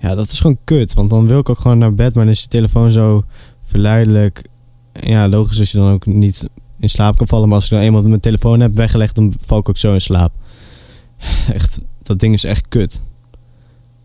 Ja, 0.00 0.14
dat 0.14 0.30
is 0.30 0.40
gewoon 0.40 0.58
kut. 0.64 0.94
Want 0.94 1.10
dan 1.10 1.28
wil 1.28 1.38
ik 1.38 1.48
ook 1.48 1.60
gewoon 1.60 1.78
naar 1.78 1.94
bed. 1.94 2.14
Maar 2.14 2.24
dan 2.24 2.32
is 2.32 2.42
je 2.42 2.48
telefoon 2.48 2.90
zo 2.90 3.24
verleidelijk. 3.62 4.48
Ja, 4.92 5.28
logisch 5.28 5.58
als 5.58 5.72
je 5.72 5.78
dan 5.78 5.92
ook 5.92 6.06
niet 6.06 6.48
in 6.78 6.90
slaap 6.90 7.16
kan 7.16 7.28
vallen. 7.28 7.48
Maar 7.48 7.56
als 7.56 7.64
ik 7.64 7.70
dan 7.70 7.80
eenmaal 7.80 8.02
mijn 8.02 8.20
telefoon 8.20 8.60
heb 8.60 8.76
weggelegd, 8.76 9.14
dan 9.14 9.34
val 9.38 9.58
ik 9.58 9.68
ook 9.68 9.78
zo 9.78 9.92
in 9.92 10.00
slaap. 10.00 10.32
Echt, 11.52 11.80
dat 12.02 12.20
ding 12.20 12.34
is 12.34 12.44
echt 12.44 12.68
kut. 12.68 13.02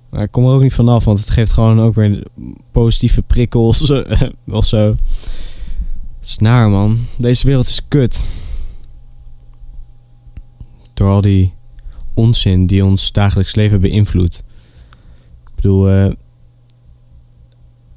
Maar 0.10 0.24
ik 0.24 0.31
kom 0.31 0.46
er 0.46 0.53
ook 0.53 0.62
niet 0.62 0.74
vanaf, 0.74 1.05
want 1.05 1.19
het 1.19 1.29
geeft 1.29 1.51
gewoon 1.51 1.81
ook 1.81 1.96
weer 1.96 2.24
positieve 2.72 3.22
prikkels 3.22 3.91
of 4.50 4.65
zo. 4.65 4.96
Het 6.27 6.36
is 6.36 6.41
naar, 6.41 6.69
man. 6.69 7.00
Deze 7.17 7.48
wereld 7.48 7.67
is 7.67 7.88
kut. 7.88 8.24
Door 10.93 11.10
al 11.10 11.22
die 11.22 11.53
onzin 12.13 12.65
die 12.65 12.86
ons 12.86 13.12
dagelijks 13.12 13.55
leven 13.55 13.81
beïnvloedt. 13.81 14.44
Ik 15.46 15.55
bedoel, 15.55 15.92
uh, 15.92 16.11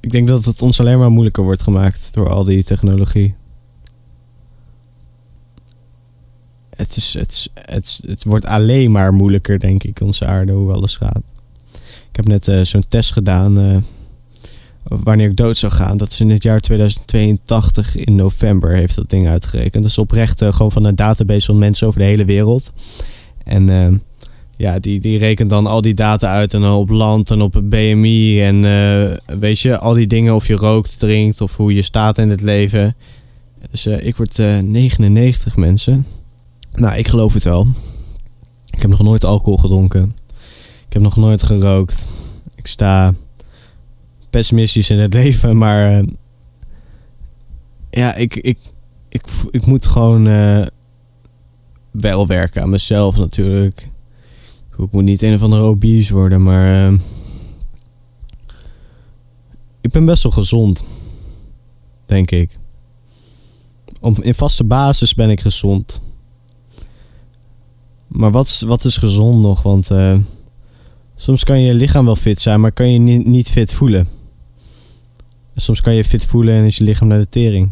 ik 0.00 0.10
denk 0.10 0.28
dat 0.28 0.44
het 0.44 0.62
ons 0.62 0.80
alleen 0.80 0.98
maar 0.98 1.10
moeilijker 1.10 1.42
wordt 1.42 1.62
gemaakt 1.62 2.14
door 2.14 2.28
al 2.28 2.44
die 2.44 2.64
technologie. 2.64 3.34
Het, 6.76 6.96
is, 6.96 7.14
het, 7.14 7.50
het, 7.54 8.00
het 8.06 8.24
wordt 8.24 8.44
alleen 8.44 8.90
maar 8.90 9.12
moeilijker, 9.12 9.60
denk 9.60 9.82
ik, 9.82 10.00
onze 10.00 10.26
aarde, 10.26 10.52
hoe 10.52 10.72
alles 10.72 10.96
gaat. 10.96 11.22
Ik 12.10 12.16
heb 12.16 12.26
net 12.26 12.48
uh, 12.48 12.64
zo'n 12.64 12.86
test 12.88 13.12
gedaan 13.12 13.60
uh, 13.60 13.76
wanneer 14.82 15.28
ik 15.28 15.36
dood 15.36 15.58
zou 15.58 15.72
gaan. 15.72 15.96
Dat 15.96 16.10
is 16.10 16.20
in 16.20 16.30
het 16.30 16.42
jaar 16.42 16.60
2082 16.60 17.96
in 17.96 18.14
november 18.14 18.76
heeft 18.76 18.96
dat 18.96 19.10
ding 19.10 19.28
uitgerekend. 19.28 19.82
Dat 19.82 19.92
is 19.92 19.98
oprecht 19.98 20.42
uh, 20.42 20.52
gewoon 20.52 20.72
van 20.72 20.84
een 20.84 20.96
database 20.96 21.46
van 21.46 21.58
mensen 21.58 21.86
over 21.86 22.00
de 22.00 22.06
hele 22.06 22.24
wereld. 22.24 22.72
En 23.44 23.68
ja, 24.60 24.78
die, 24.78 25.00
die 25.00 25.18
rekent 25.18 25.50
dan 25.50 25.66
al 25.66 25.80
die 25.80 25.94
data 25.94 26.32
uit 26.32 26.54
en 26.54 26.64
op 26.64 26.90
land 26.90 27.30
en 27.30 27.40
op 27.40 27.60
BMI 27.64 28.42
en 28.42 28.64
uh, 28.64 29.38
weet 29.38 29.60
je, 29.60 29.78
al 29.78 29.94
die 29.94 30.06
dingen 30.06 30.34
of 30.34 30.46
je 30.46 30.54
rookt, 30.54 30.98
drinkt 30.98 31.40
of 31.40 31.56
hoe 31.56 31.74
je 31.74 31.82
staat 31.82 32.18
in 32.18 32.30
het 32.30 32.40
leven. 32.40 32.96
Dus 33.70 33.86
ik 33.86 34.16
word 34.16 34.38
uh, 34.38 34.58
99 34.58 35.56
mensen. 35.56 36.06
Nou, 36.72 36.98
ik 36.98 37.08
geloof 37.08 37.34
het 37.34 37.44
wel. 37.44 37.66
Ik 38.70 38.80
heb 38.80 38.90
nog 38.90 39.02
nooit 39.02 39.24
alcohol 39.24 39.56
gedronken. 39.56 40.12
Ik 40.86 40.92
heb 40.92 41.02
nog 41.02 41.16
nooit 41.16 41.42
gerookt. 41.42 42.08
Ik 42.54 42.66
sta 42.66 43.14
pessimistisch 44.30 44.90
in 44.90 44.98
het 44.98 45.14
leven, 45.22 45.56
maar 45.58 45.92
eh, 45.92 46.06
ja, 47.90 48.14
ik, 48.14 48.36
ik, 48.36 48.58
ik, 49.08 49.22
ik 49.50 49.66
moet 49.66 49.86
gewoon 49.86 50.24
wel 51.90 52.26
werken 52.26 52.62
aan 52.62 52.70
mezelf 52.70 53.16
natuurlijk. 53.16 53.88
Ik 54.78 54.92
moet 54.92 55.04
niet 55.04 55.22
een 55.22 55.34
of 55.34 55.42
andere 55.42 55.62
obese 55.62 56.14
worden, 56.14 56.42
maar. 56.42 56.92
Uh, 56.92 56.98
ik 59.80 59.90
ben 59.90 60.04
best 60.04 60.22
wel 60.22 60.32
gezond. 60.32 60.84
Denk 62.06 62.30
ik. 62.30 62.58
Om, 64.00 64.16
in 64.20 64.34
vaste 64.34 64.64
basis 64.64 65.14
ben 65.14 65.30
ik 65.30 65.40
gezond. 65.40 66.02
Maar 68.06 68.30
wat, 68.30 68.62
wat 68.66 68.84
is 68.84 68.96
gezond 68.96 69.42
nog? 69.42 69.62
Want 69.62 69.90
soms 71.14 71.44
kan 71.44 71.60
je 71.60 71.74
lichaam 71.74 72.04
wel 72.04 72.16
fit 72.16 72.40
zijn, 72.40 72.60
maar 72.60 72.72
kan 72.72 72.92
je 72.92 72.98
niet, 72.98 73.26
niet 73.26 73.50
fit 73.50 73.72
voelen. 73.72 74.08
Soms 75.60 75.80
kan 75.80 75.94
je 75.94 76.04
fit 76.04 76.26
voelen 76.26 76.54
en 76.54 76.64
is 76.64 76.76
je 76.76 76.84
lichaam 76.84 77.08
naar 77.08 77.18
de 77.18 77.28
tering. 77.28 77.70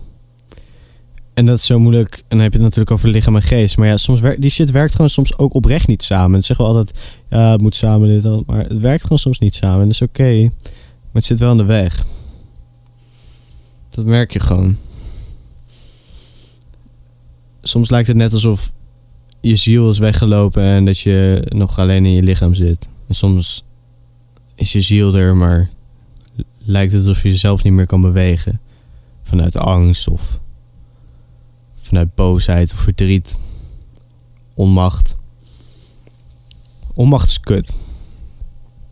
En 1.35 1.47
dat 1.47 1.59
is 1.59 1.67
zo 1.67 1.79
moeilijk. 1.79 2.15
En 2.17 2.25
dan 2.29 2.39
heb 2.39 2.53
je 2.53 2.59
het 2.59 2.67
natuurlijk 2.67 2.91
over 2.91 3.09
lichaam 3.09 3.37
en 3.37 3.43
geest. 3.43 3.77
Maar 3.77 3.89
ja, 3.89 3.97
soms 3.97 4.21
werkt, 4.21 4.41
die 4.41 4.51
shit 4.51 4.71
werkt 4.71 4.95
gewoon 4.95 5.11
soms 5.11 5.39
ook 5.39 5.55
oprecht 5.55 5.87
niet 5.87 6.03
samen. 6.03 6.35
En 6.37 6.45
zeggen 6.45 6.65
we 6.65 6.71
altijd, 6.71 6.99
ja, 7.29 7.51
het 7.51 7.61
moet 7.61 7.77
samen 7.77 8.09
dit 8.09 8.25
al. 8.25 8.43
Maar 8.47 8.65
het 8.65 8.79
werkt 8.79 9.03
gewoon 9.03 9.19
soms 9.19 9.39
niet 9.39 9.55
samen. 9.55 9.81
En 9.81 9.85
dat 9.85 9.93
is 9.93 10.03
oké. 10.03 10.43
maar 10.43 11.13
het 11.13 11.25
zit 11.25 11.39
wel 11.39 11.51
in 11.51 11.57
de 11.57 11.65
weg. 11.65 12.07
Dat 13.91 14.05
merk 14.05 14.33
je 14.33 14.41
gewoon. 14.41 14.77
Soms 17.63 17.91
lijkt 17.91 18.09
het 18.09 18.17
net 18.17 18.33
alsof 18.33 18.73
je 19.41 19.57
ziel 19.57 19.91
is 19.91 19.99
weggelopen 19.99 20.63
en 20.63 20.85
dat 20.85 20.99
je 20.99 21.43
nog 21.49 21.79
alleen 21.79 22.07
in 22.07 22.13
je 22.13 22.23
lichaam 22.23 22.55
zit. 22.55 22.89
En 23.09 23.15
soms 23.15 23.65
is 24.55 24.73
je 24.73 24.81
ziel 24.81 25.17
er, 25.17 25.37
maar 25.37 25.71
lijkt 26.69 26.93
het 26.93 27.07
alsof 27.07 27.23
je 27.23 27.29
jezelf 27.29 27.63
niet 27.63 27.73
meer 27.73 27.87
kan 27.87 28.01
bewegen. 28.01 28.61
Vanuit 29.23 29.57
angst 29.57 30.09
of 30.09 30.41
vanuit 31.75 32.15
boosheid 32.15 32.73
of 32.73 32.79
verdriet, 32.79 33.39
onmacht. 34.55 35.17
Onmacht 36.95 37.29
is 37.29 37.41
kut. 37.41 37.75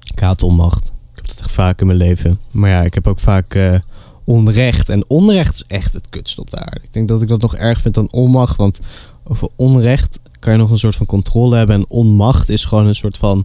Ik 0.04 0.18
haat 0.18 0.42
onmacht. 0.42 0.84
Ik 0.84 1.16
heb 1.16 1.26
dat 1.26 1.38
echt 1.38 1.52
vaak 1.52 1.80
in 1.80 1.86
mijn 1.86 1.98
leven. 1.98 2.38
Maar 2.50 2.70
ja, 2.70 2.82
ik 2.82 2.94
heb 2.94 3.06
ook 3.06 3.18
vaak 3.18 3.54
uh, 3.54 3.78
onrecht. 4.24 4.88
En 4.88 5.10
onrecht 5.10 5.54
is 5.54 5.64
echt 5.66 5.92
het 5.92 6.08
kutst 6.08 6.38
op 6.38 6.50
de 6.50 6.58
aarde. 6.58 6.80
Ik 6.82 6.92
denk 6.92 7.08
dat 7.08 7.22
ik 7.22 7.28
dat 7.28 7.40
nog 7.40 7.54
erg 7.54 7.80
vind 7.80 7.94
dan 7.94 8.12
onmacht. 8.12 8.56
Want 8.56 8.78
over 9.24 9.48
onrecht 9.56 10.18
kan 10.38 10.52
je 10.52 10.58
nog 10.58 10.70
een 10.70 10.78
soort 10.78 10.96
van 10.96 11.06
controle 11.06 11.56
hebben. 11.56 11.76
En 11.76 11.88
onmacht 11.88 12.48
is 12.48 12.64
gewoon 12.64 12.86
een 12.86 12.94
soort 12.94 13.18
van... 13.18 13.44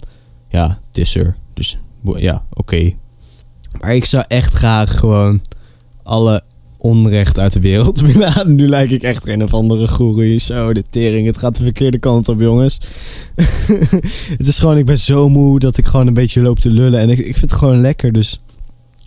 Ja, 0.50 0.80
het 0.88 0.98
is 0.98 1.16
er. 1.16 1.38
Dus 1.54 1.78
ja, 2.04 2.46
oké. 2.54 2.94
Maar 3.80 3.96
ik 3.96 4.06
zou 4.06 4.24
echt 4.28 4.54
graag 4.54 5.00
gewoon 5.00 5.42
alle 6.04 6.42
onrecht 6.78 7.40
uit 7.40 7.54
de 7.54 7.60
wereld 7.60 8.02
willen 8.12 8.56
Nu 8.56 8.68
lijk 8.68 8.90
ik 8.90 9.04
echt 9.04 9.28
een 9.28 9.44
of 9.44 9.54
andere 9.54 9.88
goeroe. 9.88 10.38
Zo, 10.38 10.74
de 10.74 10.84
tering. 10.90 11.26
Het 11.26 11.38
gaat 11.38 11.58
de 11.58 11.64
verkeerde 11.64 12.00
kant 12.00 12.30
op, 12.30 12.42
jongens. 12.42 12.80
het 14.38 14.48
is 14.48 14.60
gewoon, 14.60 14.78
ik 14.78 14.86
ben 14.86 14.98
zo 14.98 15.30
moe 15.30 15.60
dat 15.60 15.78
ik 15.78 15.86
gewoon 15.86 16.08
een 16.08 16.14
beetje 16.14 16.42
loop 16.42 16.60
te 16.60 16.70
lullen. 16.70 17.00
En 17.00 17.10
ik, 17.10 17.18
ik 17.18 17.38
vind 17.38 17.52
het 17.52 17.60
gewoon 17.60 17.82
lekker. 17.82 18.12
Dus 18.12 18.40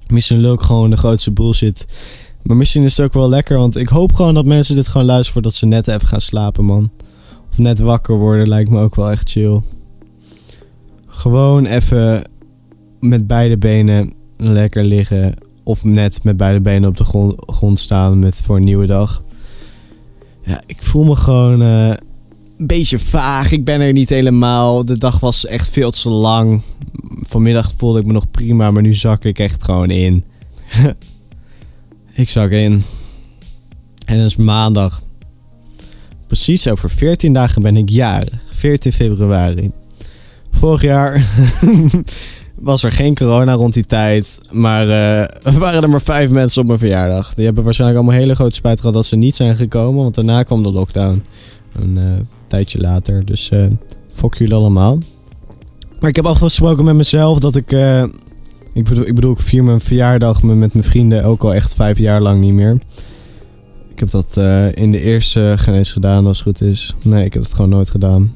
misschien 0.09 0.45
ik 0.45 0.61
gewoon 0.61 0.91
de 0.91 0.97
grootste 0.97 1.31
bullshit. 1.31 1.87
Maar 2.43 2.57
misschien 2.57 2.83
is 2.83 2.97
het 2.97 3.07
ook 3.07 3.13
wel 3.13 3.29
lekker. 3.29 3.59
Want 3.59 3.77
ik 3.77 3.89
hoop 3.89 4.13
gewoon 4.13 4.35
dat 4.35 4.47
mensen 4.47 4.75
dit 4.75 4.89
gewoon 4.89 5.07
luisteren 5.07 5.33
voordat 5.33 5.55
ze 5.55 5.67
net 5.67 5.89
even 5.89 6.09
gaan 6.09 6.21
slapen, 6.21 6.65
man. 6.65 6.91
Of 7.51 7.59
net 7.59 7.81
wakker 7.81 8.17
worden 8.17 8.49
lijkt 8.49 8.71
me 8.71 8.81
ook 8.81 8.95
wel 8.95 9.11
echt 9.11 9.31
chill. 9.31 9.61
Gewoon 11.07 11.67
even 11.67 12.25
met 13.01 13.27
beide 13.27 13.59
benen 13.59 14.13
lekker 14.37 14.85
liggen 14.85 15.35
of 15.63 15.85
net 15.85 16.25
met 16.25 16.37
beide 16.37 16.61
benen 16.61 16.89
op 16.89 16.97
de 16.97 17.35
grond, 17.37 17.81
staan 17.81 18.19
met, 18.19 18.43
voor 18.43 18.57
een 18.57 18.65
nieuwe 18.65 18.87
dag. 18.87 19.23
Ja, 20.43 20.63
ik 20.67 20.83
voel 20.83 21.05
me 21.05 21.17
gewoon 21.17 21.63
eh, 21.63 21.89
een 22.59 22.67
beetje 22.67 22.99
vaag. 22.99 23.53
Ik 23.53 23.65
ben 23.65 23.81
er 23.81 23.93
niet 23.93 24.11
helemaal. 24.11 24.85
De 24.85 24.99
dag 24.99 25.21
was 25.21 25.47
echt 25.47 25.69
veel 25.69 25.91
te 25.91 26.09
lang. 26.09 26.63
Vanmiddag 27.23 27.73
voelde 27.77 28.01
ik 28.01 28.07
me 28.07 28.13
nog 28.13 28.31
prima, 28.31 28.71
maar 28.71 28.83
nu 28.83 28.95
zak 28.95 29.25
ik 29.25 29.39
echt 29.39 29.65
gewoon 29.65 29.91
in. 29.91 30.25
ik 32.13 32.29
zak 32.29 32.51
in. 32.51 32.85
En 34.05 34.19
dat 34.19 34.27
is 34.27 34.37
maandag. 34.37 35.03
Precies 36.27 36.69
over 36.69 36.91
14 36.91 37.33
dagen 37.33 37.63
ben 37.63 37.77
ik 37.77 37.89
jarig. 37.89 38.39
14 38.51 38.93
februari. 38.93 39.71
Vorig 40.51 40.83
jaar 40.83 41.13
was 42.65 42.83
er 42.83 42.93
geen 42.93 43.15
corona 43.15 43.53
rond 43.53 43.75
die 43.75 43.87
tijd. 43.87 44.41
Maar 44.51 44.87
uh, 44.87 45.55
waren 45.59 45.83
er 45.83 45.89
maar 45.89 46.01
vijf 46.01 46.31
mensen 46.31 46.61
op 46.61 46.67
mijn 46.67 46.79
verjaardag. 46.79 47.35
Die 47.35 47.45
hebben 47.45 47.65
waarschijnlijk 47.65 48.01
allemaal 48.01 48.21
hele 48.21 48.35
grote 48.35 48.55
spijt 48.55 48.81
gehad 48.81 48.95
dat 48.95 49.07
ze 49.07 49.17
niet 49.17 49.37
zijn 49.37 49.57
gekomen. 49.57 50.03
Want 50.03 50.15
daarna 50.15 50.43
kwam 50.43 50.63
de 50.63 50.73
lockdown. 50.73 51.23
Een 51.73 51.97
uh, 51.97 52.05
tijdje 52.47 52.81
later. 52.81 53.25
Dus 53.25 53.51
uh, 53.51 53.67
fok 54.09 54.35
jullie 54.35 54.55
allemaal. 54.55 54.99
Maar 56.01 56.09
ik 56.11 56.17
heb 56.17 56.27
afgesproken 56.27 56.85
met 56.85 56.95
mezelf 56.95 57.39
dat 57.39 57.57
ik... 57.57 57.73
ik, 58.73 58.85
bedoel, 58.85 59.07
ik 59.07 59.15
bedoel, 59.15 59.33
ik 59.33 59.41
vier 59.41 59.65
mijn 59.65 59.81
verjaardag 59.81 60.43
met 60.43 60.75
mijn 60.75 60.85
vrienden 60.85 61.25
ook 61.25 61.43
al 61.43 61.55
echt 61.55 61.75
vijf 61.75 61.99
jaar 61.99 62.21
lang 62.21 62.41
niet 62.41 62.53
meer. 62.53 62.79
Ik 63.89 63.99
heb 63.99 64.11
dat 64.11 64.37
in 64.75 64.93
de 64.93 65.01
eerste 65.01 65.55
geen 65.57 65.75
eens 65.75 65.93
gedaan 65.93 66.27
als 66.27 66.39
het 66.39 66.47
goed 66.47 66.61
is. 66.61 66.95
Nee, 67.03 67.25
ik 67.25 67.33
heb 67.33 67.43
het 67.43 67.53
gewoon 67.53 67.71
nooit 67.71 67.91
gedaan 67.91 68.33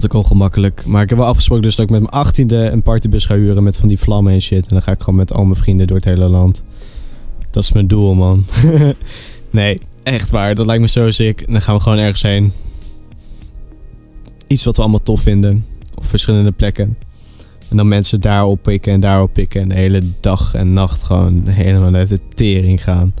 vond 0.00 0.06
ik 0.06 0.12
ongemakkelijk. 0.14 0.86
Maar 0.86 1.02
ik 1.02 1.08
heb 1.08 1.18
wel 1.18 1.26
afgesproken 1.26 1.64
dus 1.64 1.76
dat 1.76 1.84
ik 1.84 1.90
met 1.90 2.00
mijn 2.00 2.12
achttiende 2.12 2.56
een 2.70 2.82
partybus 2.82 3.26
ga 3.26 3.34
huren 3.34 3.62
met 3.62 3.76
van 3.76 3.88
die 3.88 3.98
vlammen 3.98 4.32
en 4.32 4.40
shit. 4.40 4.62
En 4.62 4.68
dan 4.68 4.82
ga 4.82 4.92
ik 4.92 4.98
gewoon 5.00 5.14
met 5.14 5.32
al 5.32 5.44
mijn 5.44 5.56
vrienden 5.56 5.86
door 5.86 5.96
het 5.96 6.04
hele 6.04 6.28
land. 6.28 6.62
Dat 7.50 7.62
is 7.62 7.72
mijn 7.72 7.86
doel, 7.86 8.14
man. 8.14 8.44
nee, 9.50 9.80
echt 10.02 10.30
waar. 10.30 10.54
Dat 10.54 10.66
lijkt 10.66 10.80
me 10.80 10.88
zo 10.88 11.10
sick. 11.10 11.52
Dan 11.52 11.62
gaan 11.62 11.76
we 11.76 11.82
gewoon 11.82 11.98
ergens 11.98 12.22
heen. 12.22 12.52
Iets 14.46 14.64
wat 14.64 14.76
we 14.76 14.82
allemaal 14.82 15.02
tof 15.02 15.20
vinden. 15.20 15.66
Op 15.94 16.04
verschillende 16.04 16.52
plekken. 16.52 16.96
En 17.68 17.76
dan 17.76 17.88
mensen 17.88 18.20
daarop 18.20 18.62
pikken 18.62 18.92
en 18.92 19.00
daarop 19.00 19.32
pikken. 19.32 19.62
En 19.62 19.68
de 19.68 19.74
hele 19.74 20.02
dag 20.20 20.54
en 20.54 20.72
nacht 20.72 21.02
gewoon 21.02 21.48
helemaal 21.48 21.90
naar 21.90 22.08
de 22.08 22.20
tering 22.34 22.82
gaan. 22.82 23.14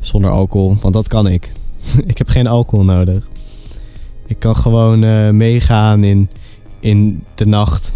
Zonder 0.00 0.30
alcohol, 0.30 0.76
want 0.80 0.94
dat 0.94 1.08
kan 1.08 1.26
ik. 1.26 1.52
ik 2.06 2.18
heb 2.18 2.28
geen 2.28 2.46
alcohol 2.46 2.84
nodig. 2.84 3.28
Ik 4.28 4.38
kan 4.38 4.56
gewoon 4.56 5.04
uh, 5.04 5.30
meegaan 5.30 6.04
in, 6.04 6.30
in 6.80 7.24
de 7.34 7.46
nacht. 7.46 7.92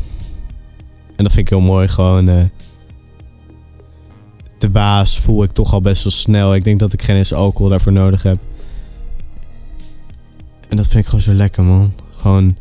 En 1.16 1.24
dat 1.24 1.32
vind 1.32 1.46
ik 1.46 1.48
heel 1.48 1.66
mooi. 1.66 1.88
Gewoon 1.88 2.28
uh, 2.28 2.44
de 4.58 4.70
waas 4.70 5.20
voel 5.20 5.42
ik 5.42 5.50
toch 5.50 5.72
al 5.72 5.80
best 5.80 6.02
wel 6.02 6.12
snel. 6.12 6.54
Ik 6.54 6.64
denk 6.64 6.78
dat 6.80 6.92
ik 6.92 7.02
geen 7.02 7.16
eens 7.16 7.32
alcohol 7.32 7.68
daarvoor 7.68 7.92
nodig 7.92 8.22
heb. 8.22 8.38
En 10.68 10.76
dat 10.76 10.86
vind 10.86 10.98
ik 10.98 11.04
gewoon 11.04 11.20
zo 11.20 11.34
lekker, 11.34 11.64
man. 11.64 11.92
Gewoon 12.10 12.56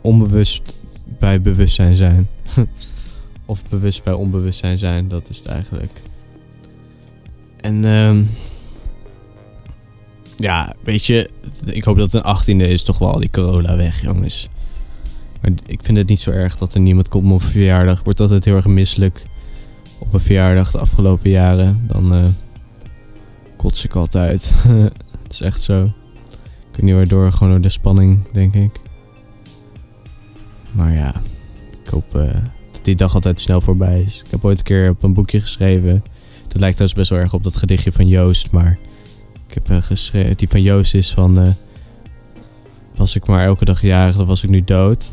onbewust 0.00 0.74
bij 1.18 1.40
bewustzijn 1.40 1.94
zijn. 1.94 2.28
of 3.46 3.68
bewust 3.68 4.04
bij 4.04 4.12
onbewustzijn 4.12 4.78
zijn, 4.78 5.08
dat 5.08 5.28
is 5.28 5.38
het 5.38 5.46
eigenlijk. 5.46 6.02
En 7.60 7.84
ehm 7.84 8.22
ja, 10.38 10.74
weet 10.82 11.06
je, 11.06 11.30
ik 11.64 11.84
hoop 11.84 11.98
dat 11.98 12.12
een 12.12 12.36
18e 12.36 12.70
is 12.70 12.82
toch 12.82 12.98
wel 12.98 13.18
die 13.18 13.30
corona 13.30 13.76
weg, 13.76 14.02
jongens. 14.02 14.48
Maar 15.40 15.50
ik 15.66 15.82
vind 15.82 15.98
het 15.98 16.08
niet 16.08 16.20
zo 16.20 16.30
erg 16.30 16.56
dat 16.56 16.74
er 16.74 16.80
niemand 16.80 17.08
komt 17.08 17.24
op 17.24 17.28
mijn 17.28 17.50
verjaardag. 17.50 17.98
Ik 17.98 18.04
word 18.04 18.20
altijd 18.20 18.44
heel 18.44 18.56
erg 18.56 18.66
misselijk 18.66 19.26
op 19.98 20.10
mijn 20.10 20.22
verjaardag 20.22 20.70
de 20.70 20.78
afgelopen 20.78 21.30
jaren. 21.30 21.84
Dan 21.86 22.14
uh, 22.14 22.24
kots 23.56 23.84
ik 23.84 23.94
altijd. 23.94 24.54
het 25.22 25.32
is 25.32 25.40
echt 25.40 25.62
zo. 25.62 25.84
Ik 25.84 26.74
weet 26.74 26.82
niet 26.82 26.94
waardoor, 26.94 27.32
gewoon 27.32 27.52
door 27.52 27.60
de 27.60 27.68
spanning, 27.68 28.32
denk 28.32 28.54
ik. 28.54 28.80
Maar 30.72 30.92
ja, 30.92 31.22
ik 31.84 31.90
hoop 31.90 32.16
uh, 32.16 32.34
dat 32.72 32.84
die 32.84 32.96
dag 32.96 33.14
altijd 33.14 33.40
snel 33.40 33.60
voorbij 33.60 34.02
is. 34.02 34.22
Ik 34.24 34.30
heb 34.30 34.44
ooit 34.44 34.58
een 34.58 34.64
keer 34.64 34.90
op 34.90 35.02
een 35.02 35.14
boekje 35.14 35.40
geschreven. 35.40 36.02
Dat 36.48 36.60
lijkt 36.60 36.76
trouwens 36.76 36.94
best 36.94 37.10
wel 37.10 37.18
erg 37.18 37.32
op 37.32 37.44
dat 37.44 37.56
gedichtje 37.56 37.92
van 37.92 38.08
Joost, 38.08 38.50
maar... 38.50 38.78
Ik 39.48 39.54
heb 39.54 39.70
uh, 39.70 39.82
geschreven, 39.82 40.36
die 40.36 40.48
van 40.48 40.62
Joost 40.62 40.94
is 40.94 41.10
van... 41.10 41.38
Uh, 41.38 41.50
was 42.94 43.16
ik 43.16 43.26
maar 43.26 43.44
elke 43.44 43.64
dag 43.64 43.82
jarig, 43.82 44.16
dan 44.16 44.26
was 44.26 44.42
ik 44.42 44.50
nu 44.50 44.64
dood. 44.64 45.12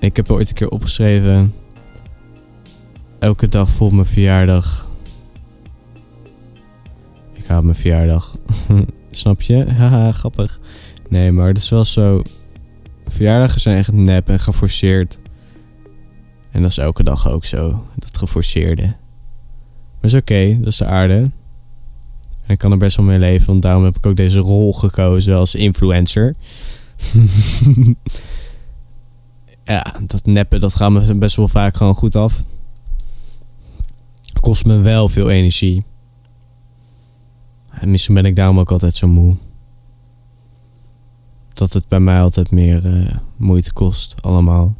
Ik 0.00 0.16
heb 0.16 0.30
ooit 0.30 0.48
een 0.48 0.54
keer 0.54 0.68
opgeschreven... 0.68 1.54
Elke 3.18 3.48
dag 3.48 3.70
voor 3.70 3.94
mijn 3.94 4.06
verjaardag. 4.06 4.88
Ik 7.32 7.46
haal 7.46 7.62
mijn 7.62 7.76
verjaardag. 7.76 8.36
Snap 9.10 9.42
je? 9.42 9.64
Haha, 9.78 10.12
grappig. 10.12 10.60
Nee, 11.08 11.32
maar 11.32 11.48
het 11.48 11.58
is 11.58 11.68
wel 11.68 11.84
zo... 11.84 12.22
Verjaardagen 13.06 13.60
zijn 13.60 13.76
echt 13.76 13.92
nep 13.92 14.28
en 14.28 14.40
geforceerd. 14.40 15.18
En 16.50 16.62
dat 16.62 16.70
is 16.70 16.78
elke 16.78 17.02
dag 17.02 17.28
ook 17.28 17.44
zo. 17.44 17.86
Dat 17.96 18.16
geforceerde. 18.16 18.82
Maar 18.82 20.10
is 20.10 20.14
oké, 20.14 20.56
dat 20.58 20.68
is 20.68 20.76
de 20.76 20.86
aarde. 20.86 21.24
En 22.48 22.54
ik 22.54 22.60
kan 22.60 22.72
er 22.72 22.78
best 22.78 22.96
wel 22.96 23.06
mee 23.06 23.18
leven, 23.18 23.46
want 23.46 23.62
daarom 23.62 23.84
heb 23.84 23.96
ik 23.96 24.06
ook 24.06 24.16
deze 24.16 24.38
rol 24.38 24.72
gekozen 24.72 25.36
als 25.36 25.54
influencer. 25.54 26.34
ja, 29.64 29.94
dat 30.02 30.26
neppen, 30.26 30.60
dat 30.60 30.74
gaat 30.74 30.90
me 30.90 31.18
best 31.18 31.36
wel 31.36 31.48
vaak 31.48 31.76
gewoon 31.76 31.94
goed 31.94 32.16
af. 32.16 32.42
Kost 34.40 34.64
me 34.64 34.78
wel 34.78 35.08
veel 35.08 35.30
energie. 35.30 35.84
En 37.70 37.90
misschien 37.90 38.14
ben 38.14 38.24
ik 38.24 38.36
daarom 38.36 38.58
ook 38.58 38.72
altijd 38.72 38.96
zo 38.96 39.08
moe. 39.08 39.36
Dat 41.52 41.72
het 41.72 41.88
bij 41.88 42.00
mij 42.00 42.20
altijd 42.20 42.50
meer 42.50 42.86
uh, 42.86 43.16
moeite 43.36 43.72
kost, 43.72 44.22
allemaal. 44.22 44.76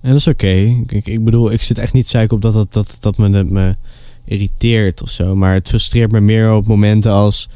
En 0.00 0.10
dat 0.10 0.18
is 0.18 0.28
oké. 0.28 0.82
Ik, 0.86 1.06
ik, 1.06 1.24
bedoel, 1.24 1.52
ik 1.52 1.62
zit 1.62 1.78
echt 1.78 1.92
niet 1.92 2.08
zeiken 2.08 2.36
op 2.36 2.42
dat 2.42 2.52
dat, 2.52 2.72
dat, 2.72 2.96
dat 3.00 3.16
me, 3.18 3.44
me 3.44 3.76
irriteert 4.24 5.02
of 5.02 5.10
zo. 5.10 5.36
Maar 5.36 5.54
het 5.54 5.68
frustreert 5.68 6.12
me 6.12 6.20
meer 6.20 6.54
op 6.54 6.66
momenten 6.66 7.12
als 7.12 7.48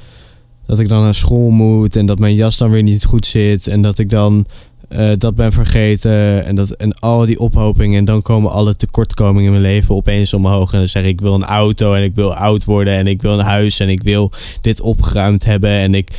dat 0.66 0.78
ik 0.78 0.88
dan 0.88 1.00
naar 1.00 1.14
school 1.14 1.50
moet 1.50 1.96
en 1.96 2.07
dat 2.07 2.18
mijn 2.18 2.35
jas 2.35 2.57
dan 2.57 2.70
weer 2.70 2.83
niet 2.83 3.04
goed 3.04 3.26
zit 3.26 3.66
en 3.66 3.83
dat 3.83 3.98
ik 3.98 4.11
dan 4.11 4.46
uh, 4.88 5.12
dat 5.18 5.35
ben 5.35 5.52
vergeten 5.52 6.44
en, 6.44 6.54
dat, 6.54 6.70
en 6.70 6.98
al 6.98 7.26
die 7.26 7.38
ophopingen 7.38 7.98
en 7.98 8.04
dan 8.04 8.22
komen 8.22 8.50
alle 8.50 8.76
tekortkomingen 8.76 9.44
in 9.44 9.50
mijn 9.50 9.62
leven 9.62 9.94
opeens 9.94 10.35
omhoog 10.35 10.72
en 10.72 10.78
dan 10.78 10.88
zeg 10.88 11.02
ik 11.02 11.09
ik 11.09 11.20
wil 11.20 11.35
een 11.35 11.44
auto 11.44 11.94
en 11.94 12.02
ik 12.02 12.14
wil 12.14 12.35
oud 12.35 12.64
worden 12.64 12.94
en 12.94 13.07
ik 13.07 13.22
wil 13.22 13.33
een 13.33 13.44
huis 13.44 13.81
en 13.81 13.88
ik 13.88 14.02
wil 14.02 14.33
dit 14.61 14.81
opgeruimd 14.81 15.44
hebben 15.44 15.70
en 15.70 15.94
ik 15.94 16.11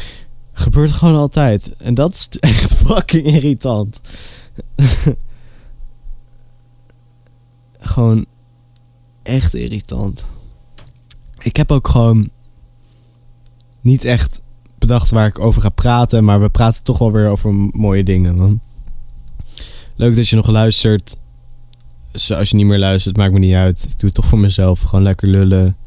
gebeurt 0.52 0.92
gewoon 0.92 1.16
altijd 1.16 1.72
en 1.78 1.94
dat 1.94 2.14
is 2.14 2.28
echt 2.40 2.76
fucking 2.76 3.26
irritant. 3.26 4.02
gewoon 7.80 8.26
echt 9.24 9.56
irritant 9.56 10.28
ik 11.40 11.56
heb 11.56 11.72
ook 11.72 11.88
gewoon 11.88 12.30
niet 13.82 14.04
echt 14.04 14.42
bedacht 14.80 15.10
waar 15.10 15.28
ik 15.28 15.40
over 15.40 15.62
ga 15.62 15.70
praten. 15.70 16.24
Maar 16.24 16.42
we 16.42 16.50
praten 16.50 16.84
toch 16.84 16.98
wel 16.98 17.12
weer 17.12 17.28
over 17.28 17.54
mooie 17.72 18.04
dingen, 18.04 18.36
man. 18.36 18.60
Leuk 19.96 20.16
dat 20.16 20.28
je 20.28 20.36
nog 20.36 20.48
luistert. 20.48 21.18
als 22.12 22.50
je 22.50 22.56
niet 22.56 22.66
meer 22.66 22.80
luistert, 22.80 23.18
maakt 23.18 23.34
me 23.34 23.40
niet 23.40 23.54
uit. 23.54 23.84
Ik 23.84 24.00
doe 24.00 24.10
het 24.10 24.14
toch 24.14 24.26
voor 24.26 24.40
mezelf. 24.40 24.82
Gewoon 24.82 25.04
lekker 25.04 25.28
lullen. 25.28 25.78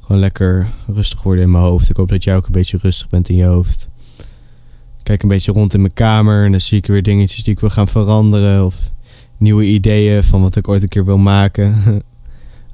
Gewoon 0.00 0.20
lekker 0.20 0.68
rustig 0.86 1.22
worden 1.22 1.44
in 1.44 1.50
mijn 1.50 1.64
hoofd. 1.64 1.90
Ik 1.90 1.96
hoop 1.96 2.08
dat 2.08 2.24
jij 2.24 2.36
ook 2.36 2.46
een 2.46 2.52
beetje 2.52 2.78
rustig 2.80 3.08
bent 3.08 3.28
in 3.28 3.36
je 3.36 3.44
hoofd. 3.44 3.90
kijk 5.02 5.22
een 5.22 5.28
beetje 5.28 5.52
rond 5.52 5.74
in 5.74 5.80
mijn 5.80 5.92
kamer. 5.92 6.44
En 6.44 6.50
dan 6.50 6.60
zie 6.60 6.78
ik 6.78 6.86
weer 6.86 7.02
dingetjes 7.02 7.42
die 7.42 7.52
ik 7.52 7.60
wil 7.60 7.70
gaan 7.70 7.88
veranderen. 7.88 8.64
Of 8.64 8.92
nieuwe 9.36 9.64
ideeën 9.64 10.22
van 10.22 10.42
wat 10.42 10.56
ik 10.56 10.68
ooit 10.68 10.82
een 10.82 10.88
keer 10.88 11.04
wil 11.04 11.18
maken. 11.18 11.74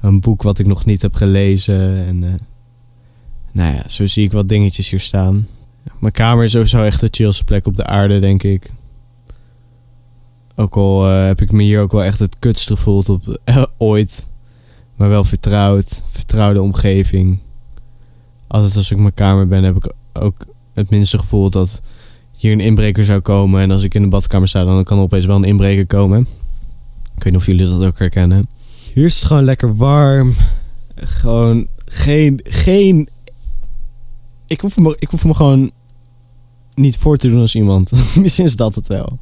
een 0.01 0.21
boek 0.21 0.43
wat 0.43 0.59
ik 0.59 0.67
nog 0.67 0.85
niet 0.85 1.03
heb 1.03 1.15
gelezen. 1.15 2.07
En 2.07 2.23
uh, 2.23 2.35
nou 3.53 3.75
ja, 3.75 3.89
zo 3.89 4.07
zie 4.07 4.25
ik 4.25 4.33
wat 4.33 4.49
dingetjes 4.49 4.91
hier 4.91 5.01
staan. 5.01 5.47
Mijn 5.99 6.13
kamer 6.13 6.45
is 6.45 6.51
sowieso 6.51 6.83
echt 6.83 7.01
de 7.01 7.09
chillste 7.11 7.45
plek 7.45 7.67
op 7.67 7.77
de 7.77 7.85
aarde, 7.85 8.19
denk 8.19 8.43
ik. 8.43 8.73
Ook 10.55 10.77
al 10.77 11.11
uh, 11.11 11.27
heb 11.27 11.41
ik 11.41 11.53
me 11.53 11.63
hier 11.63 11.81
ook 11.81 11.93
wel 11.93 12.05
echt 12.05 12.19
het 12.19 12.39
kutst 12.39 12.67
gevoeld 12.67 13.09
op 13.09 13.41
uh, 13.45 13.65
ooit. 13.77 14.29
Maar 14.97 15.09
wel 15.09 15.25
vertrouwd. 15.25 16.03
Vertrouwde 16.09 16.63
omgeving. 16.63 17.39
Altijd 18.47 18.77
als 18.77 18.91
ik 18.91 18.97
in 18.97 19.03
mijn 19.03 19.15
kamer 19.15 19.49
ben, 19.49 19.65
heb 19.65 19.77
ik 19.77 19.93
ook 20.13 20.47
het 20.73 20.91
minste 20.91 21.19
gevoel 21.19 21.51
dat 21.51 21.83
hier 22.33 22.53
een 22.53 22.61
inbreker 22.61 23.05
zou 23.05 23.21
komen. 23.21 23.61
En 23.61 23.71
als 23.71 23.83
ik 23.83 23.95
in 23.95 24.03
de 24.03 24.09
badkamer 24.09 24.49
sta, 24.49 24.65
dan 24.65 24.85
kan 24.85 24.99
opeens 24.99 25.27
wel 25.27 25.37
een 25.37 25.45
inbreker 25.45 25.87
komen. 25.87 26.21
Ik 27.17 27.23
weet 27.23 27.33
niet 27.33 27.37
of 27.37 27.47
jullie 27.47 27.67
dat 27.67 27.87
ook 27.87 27.99
herkennen. 27.99 28.49
Hier 28.97 29.05
is 29.05 29.15
het 29.15 29.25
gewoon 29.25 29.45
lekker 29.45 29.77
warm. 29.77 30.35
Gewoon 30.95 31.67
geen. 31.85 32.41
geen 32.43 33.09
ik, 34.47 34.61
hoef 34.61 34.77
me, 34.77 34.97
ik 34.99 35.11
hoef 35.11 35.25
me 35.25 35.35
gewoon 35.35 35.71
niet 36.75 36.97
voor 36.97 37.17
te 37.17 37.29
doen 37.29 37.41
als 37.41 37.55
iemand. 37.55 37.91
Misschien 38.21 38.45
is 38.45 38.57
dat 38.57 38.75
het 38.75 38.87
wel. 38.87 39.19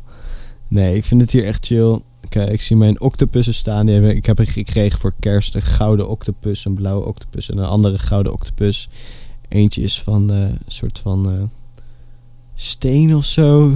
Nee, 0.69 0.97
ik 0.97 1.05
vind 1.05 1.21
het 1.21 1.31
hier 1.31 1.45
echt 1.45 1.67
chill. 1.67 2.01
Kijk, 2.29 2.51
ik 2.51 2.63
zie 2.63 2.77
mijn 2.77 3.01
octopussen 3.01 3.55
staan. 3.55 3.87
Die 3.87 3.95
hebben, 3.95 4.17
ik 4.17 4.27
heb 4.27 4.39
er 4.39 4.47
gekregen 4.47 4.99
voor 4.99 5.15
kerst 5.21 5.55
een 5.55 5.63
gouden 5.63 6.09
octopus, 6.09 6.65
een 6.65 6.75
blauwe 6.75 7.07
octopus 7.07 7.51
en 7.51 7.59
een 7.59 7.65
andere 7.65 7.99
gouden 7.99 8.33
octopus. 8.33 8.89
Eentje 9.49 9.83
is 9.83 10.03
van 10.03 10.33
eh, 10.33 10.39
een 10.39 10.59
soort 10.67 10.99
van 10.99 11.31
eh, 11.31 11.43
steen 12.55 13.15
of 13.17 13.25
zo. 13.25 13.67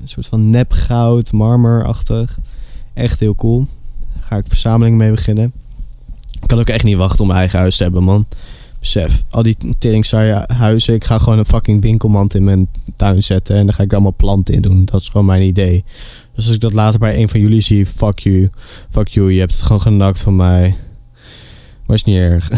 Een 0.00 0.08
soort 0.08 0.26
van 0.26 0.50
nepgoud, 0.50 1.32
marmerachtig. 1.32 2.38
Echt 2.94 3.20
heel 3.20 3.34
cool. 3.34 3.66
Ga 4.28 4.36
ik 4.36 4.44
verzameling 4.48 4.96
mee 4.96 5.10
beginnen. 5.10 5.52
Ik 6.40 6.46
kan 6.46 6.58
ook 6.58 6.68
echt 6.68 6.84
niet 6.84 6.96
wachten 6.96 7.20
om 7.20 7.26
mijn 7.26 7.38
eigen 7.38 7.58
huis 7.58 7.76
te 7.76 7.82
hebben, 7.82 8.02
man. 8.02 8.26
Besef, 8.80 9.24
al 9.30 9.42
die 9.42 9.56
tering 9.78 10.06
huizen. 10.46 10.94
Ik 10.94 11.04
ga 11.04 11.18
gewoon 11.18 11.38
een 11.38 11.44
fucking 11.44 11.82
winkelmand 11.82 12.34
in 12.34 12.44
mijn 12.44 12.68
tuin 12.96 13.22
zetten. 13.22 13.56
En 13.56 13.66
dan 13.66 13.74
ga 13.74 13.82
ik 13.82 13.92
allemaal 13.92 14.14
planten 14.16 14.54
in 14.54 14.62
doen. 14.62 14.84
Dat 14.84 15.00
is 15.00 15.08
gewoon 15.08 15.26
mijn 15.26 15.42
idee. 15.42 15.84
Dus 16.34 16.46
als 16.46 16.54
ik 16.54 16.60
dat 16.60 16.72
later 16.72 16.98
bij 16.98 17.20
een 17.20 17.28
van 17.28 17.40
jullie 17.40 17.60
zie, 17.60 17.86
fuck 17.86 18.18
you. 18.18 18.50
Fuck 18.90 19.08
you, 19.08 19.32
je 19.32 19.38
hebt 19.38 19.52
het 19.52 19.62
gewoon 19.62 19.80
genakt 19.80 20.20
van 20.20 20.36
mij. 20.36 20.76
Maar 21.86 21.96
is 21.96 22.04
niet 22.04 22.16
erg. 22.16 22.50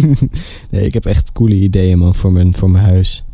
nee, 0.70 0.86
ik 0.86 0.94
heb 0.94 1.06
echt 1.06 1.32
coole 1.32 1.54
ideeën, 1.54 1.98
man, 1.98 2.14
voor 2.14 2.32
mijn, 2.32 2.54
voor 2.54 2.70
mijn 2.70 2.84
huis. 2.84 3.24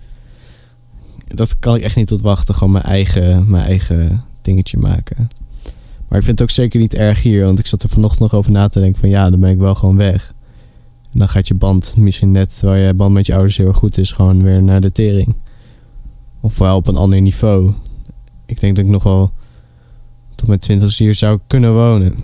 Dat 1.27 1.59
kan 1.59 1.77
ik 1.77 1.83
echt 1.83 1.97
niet 1.97 2.07
tot 2.07 2.21
wachten. 2.21 2.55
Gewoon 2.55 2.73
mijn 2.73 2.85
eigen, 2.85 3.51
mijn 3.51 3.65
eigen 3.65 4.25
dingetje 4.43 4.79
maken. 4.79 5.29
Maar 6.09 6.19
ik 6.19 6.25
vind 6.25 6.39
het 6.39 6.43
ook 6.43 6.55
zeker 6.55 6.81
niet 6.81 6.95
erg 6.95 7.23
hier. 7.23 7.45
Want 7.45 7.59
ik 7.59 7.67
zat 7.67 7.83
er 7.83 7.89
vanochtend 7.89 8.21
nog 8.21 8.35
over 8.35 8.53
na 8.53 8.69
te 8.69 8.81
denken 8.81 9.01
van 9.01 9.09
ja, 9.09 9.31
dan 9.31 9.41
ben 9.41 9.51
ik 9.51 9.59
wel 9.59 9.75
gewoon 9.75 9.97
weg. 9.97 10.35
En 11.13 11.19
dan 11.19 11.29
gaat 11.29 11.49
je 11.49 11.55
band 11.55 11.97
misschien 11.97 12.31
net, 12.31 12.59
terwijl 12.59 12.87
je 12.87 12.95
band 12.95 13.13
met 13.13 13.27
je 13.27 13.35
ouders 13.35 13.57
heel 13.57 13.67
erg 13.67 13.77
goed 13.77 13.99
is, 13.99 14.13
gewoon 14.13 14.43
weer 14.43 14.63
naar 14.63 14.81
de 14.81 14.93
tering. 14.93 15.37
Of 16.41 16.59
wel 16.59 16.77
op 16.77 16.89
een 16.89 16.97
ander 16.97 17.21
niveau. 17.21 17.73
Ik 18.47 18.61
denk 18.61 18.77
dat 18.77 18.85
ik 18.85 18.91
nog 18.91 19.03
wel 19.03 19.33
tot 20.35 20.49
mijn 20.49 20.61
twintigste 20.61 21.03
hier 21.03 21.15
zou 21.15 21.39
kunnen 21.47 21.75
wonen. 21.75 22.17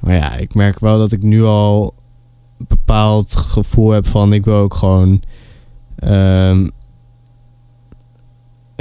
Maar 0.00 0.14
ja, 0.14 0.36
ik 0.36 0.54
merk 0.54 0.78
wel 0.78 0.98
dat 0.98 1.12
ik 1.12 1.22
nu 1.22 1.42
al 1.44 1.94
een 2.58 2.66
bepaald 2.68 3.36
gevoel 3.36 3.90
heb 3.90 4.06
van 4.06 4.32
ik 4.32 4.44
wil 4.44 4.54
ook 4.54 4.74
gewoon. 4.74 5.22
Um, 6.04 6.70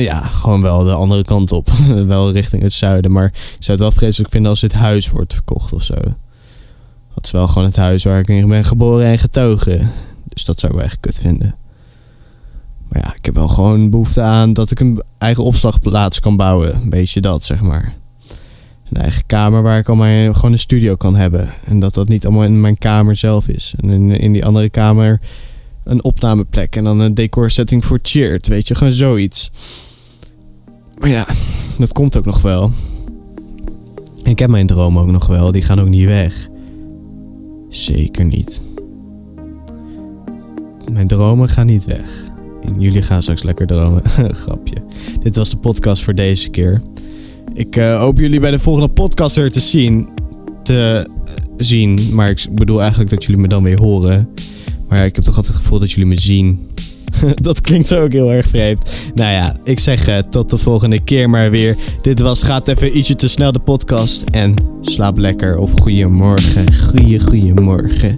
ja, 0.04 0.22
gewoon 0.22 0.62
wel 0.62 0.84
de 0.84 0.92
andere 0.92 1.24
kant 1.24 1.52
op. 1.52 1.70
wel 2.08 2.32
richting 2.32 2.62
het 2.62 2.74
zuiden. 2.74 3.12
Maar 3.12 3.26
ik 3.26 3.56
zou 3.60 3.78
het 3.78 3.80
wel 3.80 3.92
vreselijk 3.92 4.32
vinden 4.32 4.52
als 4.52 4.60
dit 4.60 4.74
huis 4.74 5.10
wordt 5.10 5.34
verkocht 5.34 5.74
of 5.74 5.84
zo. 5.84 5.96
Dat 7.14 7.26
is 7.26 7.32
wel 7.32 7.48
gewoon 7.48 7.68
het 7.68 7.76
huis 7.76 8.04
waar 8.04 8.20
ik 8.20 8.28
in 8.28 8.48
ben 8.48 8.66
geboren 8.66 9.06
en 9.06 9.18
getogen. 9.18 9.92
Dus 10.28 10.46
dat 10.46 10.60
zou 10.60 10.72
ik 10.72 10.78
wel 10.78 10.88
echt 10.88 11.00
kut 11.00 11.20
vinden. 11.20 11.56
Maar 12.90 13.02
ja, 13.04 13.16
ik 13.16 13.26
heb 13.26 13.36
wel 13.36 13.48
gewoon 13.48 13.90
behoefte 13.90 14.22
aan 14.22 14.54
dat 14.54 14.72
ik 14.72 14.80
een 14.80 15.02
eigen 15.18 15.44
opslagplaats 15.44 16.20
kan 16.20 16.38
bouwen. 16.38 16.76
Een 16.76 16.90
beetje 16.90 17.22
dat, 17.22 17.44
zeg 17.44 17.62
maar. 17.62 17.94
Een 18.90 19.02
eigen 19.02 19.26
kamer 19.26 19.62
waar 19.62 19.78
ik 19.78 19.90
al 19.90 19.96
mijn, 19.96 20.36
gewoon 20.36 20.52
een 20.52 20.60
studio 20.60 20.96
kan 20.96 21.16
hebben. 21.16 21.50
En 21.66 21.80
dat 21.80 21.94
dat 21.94 22.08
niet 22.08 22.26
allemaal 22.26 22.44
in 22.44 22.62
mijn 22.62 22.78
kamer 22.78 23.16
zelf 23.16 23.48
is. 23.48 23.74
En 23.80 23.90
in, 23.90 24.12
in 24.12 24.32
die 24.32 24.46
andere 24.46 24.70
kamer 24.70 25.22
een 25.84 26.04
opnameplek. 26.04 26.76
En 26.76 26.84
dan 26.84 27.00
een 27.00 27.14
decorsetting 27.14 27.86
voor 27.86 28.00
cheered. 28.02 28.48
Weet 28.48 28.68
je, 28.68 28.76
gewoon 28.76 28.94
zoiets. 28.94 29.52
Maar 31.02 31.10
ja, 31.10 31.26
dat 31.78 31.94
komt 31.94 32.18
ook 32.18 32.26
nog 32.26 32.42
wel. 32.42 32.72
Ik 34.24 34.40
heb 34.40 34.50
mijn 34.50 34.68
droom 34.68 34.98
ook 34.98 35.12
nog 35.12 35.28
wel. 35.28 35.52
Die 35.52 35.62
gaan 35.62 35.80
ook 35.80 35.90
niet 35.90 36.06
weg. 36.06 36.50
Zeker 37.70 38.26
niet. 38.26 38.62
Mijn 40.92 41.08
dromen 41.08 41.50
gaan 41.50 41.66
niet 41.66 41.86
weg. 41.86 42.24
En 42.64 42.82
jullie 42.82 43.02
gaan 43.02 43.22
straks 43.22 43.44
lekker 43.44 43.68
dromen. 43.68 44.02
Grapje. 44.44 44.76
Dit 45.22 45.36
was 45.36 45.50
de 45.50 45.58
podcast 45.58 46.04
voor 46.04 46.14
deze 46.14 46.50
keer. 46.50 46.82
Ik 47.54 47.76
uh, 47.76 48.00
hoop 48.00 48.20
jullie 48.20 48.40
bij 48.40 48.52
de 48.52 48.60
volgende 48.60 48.90
podcast 48.90 49.36
weer 49.36 49.52
te 49.52 49.60
zien. 49.60 50.10
Te 50.64 51.10
zien. 51.58 52.00
Maar 52.14 52.30
ik 52.30 52.48
bedoel 52.52 52.82
eigenlijk 52.82 53.10
dat 53.10 53.24
jullie 53.24 53.42
me 53.42 53.48
dan 53.48 53.64
weer 53.64 53.80
horen. 53.80 54.30
Maar 54.88 55.06
ik 55.06 55.16
heb 55.16 55.24
toch 55.24 55.36
altijd 55.36 55.54
het 55.54 55.64
gevoel 55.64 55.80
dat 55.80 55.92
jullie 55.92 56.10
me 56.10 56.20
zien. 56.20 56.70
dat 57.42 57.62
klinkt 57.62 57.96
ook 57.96 58.12
heel 58.12 58.32
erg 58.32 58.48
vreemd. 58.48 58.90
Nou 59.14 59.32
ja, 59.32 59.56
ik 59.64 59.80
zeg 59.80 60.08
uh, 60.10 60.18
tot 60.18 60.50
de 60.50 60.58
volgende 60.58 61.00
keer 61.00 61.30
maar 61.30 61.52
weer. 61.52 61.78
Dit 62.02 62.20
was 62.20 62.44
Gaat 62.44 62.68
even 62.68 62.98
ietsje 62.98 63.16
te 63.16 63.28
snel 63.28 63.52
de 63.52 63.60
podcast. 63.60 64.24
En 64.32 64.54
slaap 64.82 65.18
lekker 65.18 65.58
of 65.58 65.72
goeiemorgen. 65.76 66.74
Goeie, 66.74 67.20
goeiemorgen. 67.20 68.14